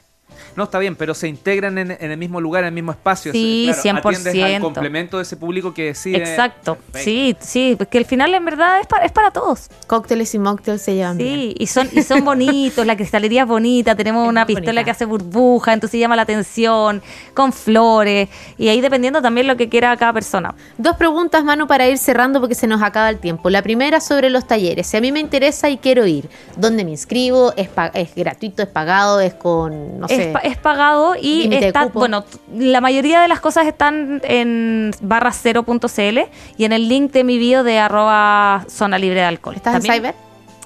No, 0.55 0.63
está 0.63 0.79
bien, 0.79 0.95
pero 0.95 1.13
se 1.13 1.27
integran 1.27 1.77
en, 1.77 1.91
en 1.91 2.11
el 2.11 2.17
mismo 2.17 2.39
lugar, 2.41 2.63
en 2.63 2.67
el 2.69 2.73
mismo 2.73 2.91
espacio. 2.91 3.31
Sí, 3.31 3.69
Claro, 3.81 3.99
atiendes 3.99 4.33
100%. 4.35 4.55
al 4.55 4.61
complemento 4.61 5.17
de 5.17 5.23
ese 5.23 5.37
público 5.37 5.73
que 5.73 5.85
decide. 5.85 6.17
Exacto. 6.17 6.75
Perfecto. 6.75 6.99
Sí, 7.03 7.35
sí, 7.39 7.75
porque 7.77 7.97
al 7.97 8.05
final 8.05 8.33
en 8.33 8.45
verdad 8.45 8.79
es 8.79 8.87
para, 8.87 9.05
es 9.05 9.11
para 9.11 9.31
todos. 9.31 9.69
Cócteles 9.87 10.33
y 10.35 10.39
mocktails 10.39 10.81
se 10.81 10.95
llevan 10.95 11.17
bien. 11.17 11.33
Sí, 11.39 11.55
y 11.57 11.67
son, 11.67 11.89
y 11.91 12.01
son 12.03 12.23
bonitos, 12.25 12.85
la 12.85 12.95
cristalería 12.95 13.43
es 13.43 13.47
bonita, 13.47 13.95
tenemos 13.95 14.23
Es 14.25 14.29
una 14.29 14.45
pistola 14.45 14.65
bonita. 14.67 14.83
que 14.83 14.91
hace 14.91 15.05
burbuja, 15.05 15.73
entonces 15.73 15.99
llama 15.99 16.15
la 16.15 16.21
atención, 16.23 17.01
con 17.33 17.51
flores, 17.53 18.29
y 18.57 18.67
ahí 18.69 18.81
dependiendo 18.81 19.21
también 19.21 19.47
lo 19.47 19.57
que 19.57 19.69
quiera 19.69 19.95
cada 19.97 20.13
persona. 20.13 20.53
Dos 20.77 20.95
preguntas, 20.97 21.43
Manu, 21.43 21.67
para 21.67 21.87
ir 21.87 21.97
cerrando 21.97 22.39
porque 22.39 22.55
se 22.55 22.67
nos 22.67 22.81
acaba 22.81 23.09
el 23.09 23.17
tiempo. 23.19 23.49
La 23.49 23.61
primera 23.61 23.99
sobre 23.99 24.29
los 24.29 24.47
talleres. 24.47 24.87
Si 24.87 24.97
a 24.97 25.01
mí 25.01 25.11
me 25.11 25.19
interesa 25.19 25.69
y 25.69 25.77
quiero 25.77 26.05
ir, 26.05 26.29
¿dónde 26.57 26.83
me 26.85 26.91
inscribo? 26.91 27.53
¿Es, 27.57 27.69
pa- 27.69 27.87
es 27.93 28.13
gratuito? 28.15 28.61
¿Es 28.63 28.69
pagado? 28.69 29.19
¿Es 29.19 29.33
con, 29.33 29.99
no 29.99 30.07
es, 30.07 30.15
sé? 30.17 30.33
Es 30.43 30.57
pagado 30.57 31.15
y 31.15 31.43
límite 31.43 31.67
está, 31.67 31.85
bueno, 31.85 32.25
la 32.53 32.81
mayoría 32.81 33.21
de 33.21 33.27
las 33.27 33.39
cosas 33.39 33.65
están 33.65 34.21
en 34.23 34.91
barra 35.01 35.31
cero.cl 35.31 36.19
y 36.57 36.65
en 36.65 36.73
el 36.73 36.87
link 36.89 37.11
de 37.11 37.23
mi 37.23 37.37
bio 37.37 37.63
de 37.63 37.79
arroba 37.79 38.65
zona 38.67 38.97
libre 38.97 39.21
de 39.21 39.25
alcohol. 39.25 39.55
¿Estás 39.55 39.75
en 39.75 39.81
Cyber? 39.81 40.15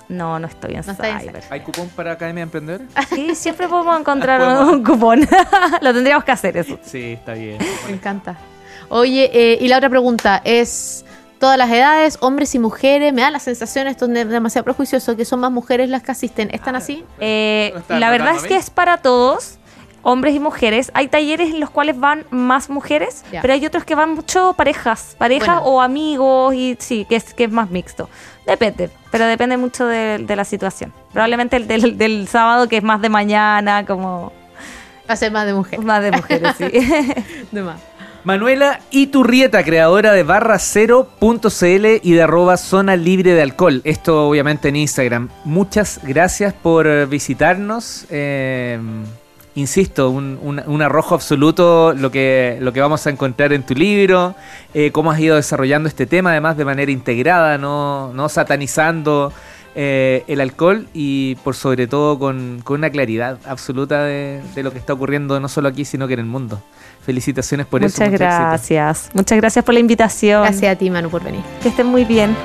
No, 0.10 0.40
no 0.40 0.48
estoy 0.48 0.72
en 0.76 0.86
No 0.86 0.92
estás 0.92 1.08
en 1.08 1.20
Cyber. 1.20 1.44
¿Hay 1.50 1.60
cupón 1.62 1.90
para 1.90 2.14
Academia 2.14 2.42
de 2.42 2.44
Emprender? 2.44 2.82
Sí, 3.10 3.36
siempre 3.36 3.68
podemos 3.68 4.00
encontrar 4.00 4.40
Podemos. 4.40 4.74
un 4.74 4.84
cupón. 4.84 5.28
Lo 5.82 5.94
tendríamos 5.94 6.24
que 6.24 6.32
hacer 6.32 6.58
eso. 6.58 6.80
Sí, 6.82 7.14
está 7.14 7.34
bien. 7.34 7.58
Me 7.86 7.94
encanta. 7.94 8.38
Oye, 8.90 9.30
eh, 9.34 9.58
y 9.62 9.68
la 9.68 9.78
otra 9.78 9.90
pregunta 9.90 10.42
es... 10.44 11.04
Todas 11.40 11.56
las 11.56 11.70
edades, 11.70 12.18
hombres 12.22 12.56
y 12.56 12.58
mujeres, 12.58 13.14
me 13.14 13.22
da 13.22 13.30
la 13.30 13.38
sensación, 13.40 13.86
esto 13.86 14.12
es 14.12 14.28
demasiado 14.28 14.66
prejuicioso, 14.66 15.16
que 15.16 15.24
son 15.24 15.40
más 15.40 15.52
mujeres 15.52 15.88
las 15.88 16.02
que 16.02 16.12
asisten. 16.12 16.50
¿Están 16.52 16.76
así? 16.76 17.06
Eh, 17.20 17.70
¿No 17.76 17.80
está 17.82 18.00
la 18.00 18.10
verdad 18.10 18.36
es 18.38 18.42
que 18.42 18.56
es 18.56 18.72
para 18.72 18.98
todos, 19.04 19.57
hombres 20.10 20.34
y 20.36 20.40
mujeres. 20.40 20.90
Hay 20.94 21.10
talleres 21.10 21.50
en 21.54 21.60
los 21.60 21.70
cuales 21.70 22.00
van 22.00 22.26
más 22.30 22.70
mujeres, 22.70 23.26
pero 23.42 23.54
hay 23.54 23.66
otros 23.66 23.84
que 23.84 23.94
van 23.94 24.12
mucho 24.16 24.54
parejas, 24.54 25.16
parejas 25.18 25.58
Bueno. 25.62 25.70
o 25.70 25.82
amigos, 25.82 26.54
y 26.56 26.78
sí, 26.80 27.06
que 27.10 27.18
es, 27.18 27.34
que 27.34 27.44
es 27.44 27.52
más 27.52 27.70
mixto. 27.70 28.10
Depende, 28.46 28.90
pero 29.12 29.26
depende 29.26 29.58
mucho 29.58 29.86
de, 29.86 30.20
de 30.20 30.36
la 30.38 30.46
situación. 30.46 30.94
Probablemente 31.12 31.58
el 31.58 31.68
del, 31.68 31.98
del 31.98 32.28
sábado, 32.30 32.70
que 32.70 32.78
es 32.78 32.84
más 32.84 33.02
de 33.02 33.10
mañana, 33.10 33.86
como 33.86 34.32
Va 35.10 35.14
a 35.14 35.18
ser 35.18 35.32
más 35.32 35.46
de 35.46 35.54
mujeres. 35.54 35.84
más 35.86 36.02
de 36.02 36.12
mujeres, 36.12 36.56
sí. 36.58 36.66
De 37.52 37.62
más. 37.62 37.80
Manuela 38.24 38.80
Iturrieta, 38.92 39.64
creadora 39.64 40.12
de 40.14 40.26
barra0.cl 40.26 42.00
y 42.04 42.12
de 42.14 42.22
arroba 42.22 42.58
zona 42.58 42.96
libre 42.96 43.34
de 43.34 43.42
alcohol. 43.42 43.82
Esto 43.84 44.28
obviamente 44.28 44.70
en 44.70 44.76
Instagram. 44.78 45.30
Muchas 45.46 46.00
gracias 46.04 46.54
por 46.54 47.08
visitarnos. 47.08 48.06
Eh, 48.10 48.80
insisto, 49.58 50.10
un, 50.10 50.38
un- 50.42 50.62
un 50.66 50.82
arrojo 50.82 51.16
absoluto 51.16 51.94
lo 51.94 52.10
que, 52.12 52.58
lo 52.62 52.72
que 52.74 52.80
vamos 52.82 53.06
a 53.08 53.10
encontrar 53.10 53.52
en 53.54 53.64
tu 53.64 53.74
libro, 53.74 54.36
eh, 54.74 54.92
cómo 54.92 55.12
has 55.12 55.20
ido 55.20 55.36
desarrollando 55.36 55.90
este 55.90 56.06
tema 56.06 56.30
además 56.32 56.58
de 56.58 56.66
manera 56.66 56.92
integrada, 56.92 57.58
no, 57.58 58.14
no 58.14 58.30
satanizando 58.30 59.34
eh, 59.80 60.24
el 60.28 60.42
alcohol 60.42 60.88
y 60.94 61.36
por 61.44 61.56
sobre 61.56 61.86
todo 61.88 62.18
con, 62.18 62.62
con 62.64 62.80
una 62.80 62.90
claridad 62.90 63.38
absoluta 63.46 64.04
de, 64.04 64.42
de 64.56 64.64
lo 64.64 64.72
que 64.72 64.80
está 64.80 64.94
ocurriendo 64.94 65.40
no 65.40 65.48
solo 65.50 65.68
aquí, 65.70 65.86
sino 65.86 66.08
que 66.08 66.14
en 66.14 66.20
el 66.22 66.26
mundo. 66.26 66.62
Felicitaciones 67.06 67.66
por 67.68 67.84
eso. 67.84 67.96
Muchas 67.96 68.12
mucho 68.12 68.24
éxito. 68.24 68.42
gracias. 68.42 69.10
Muchas 69.14 69.38
gracias 69.40 69.64
por 69.66 69.74
la 69.74 69.80
invitación. 69.80 70.42
Gracias 70.44 70.72
a 70.74 70.76
ti, 70.78 70.90
Manu, 70.90 71.10
por 71.10 71.24
venir. 71.24 71.42
Que 71.62 71.70
estén 71.70 71.86
muy 71.88 72.06
bien. 72.06 72.36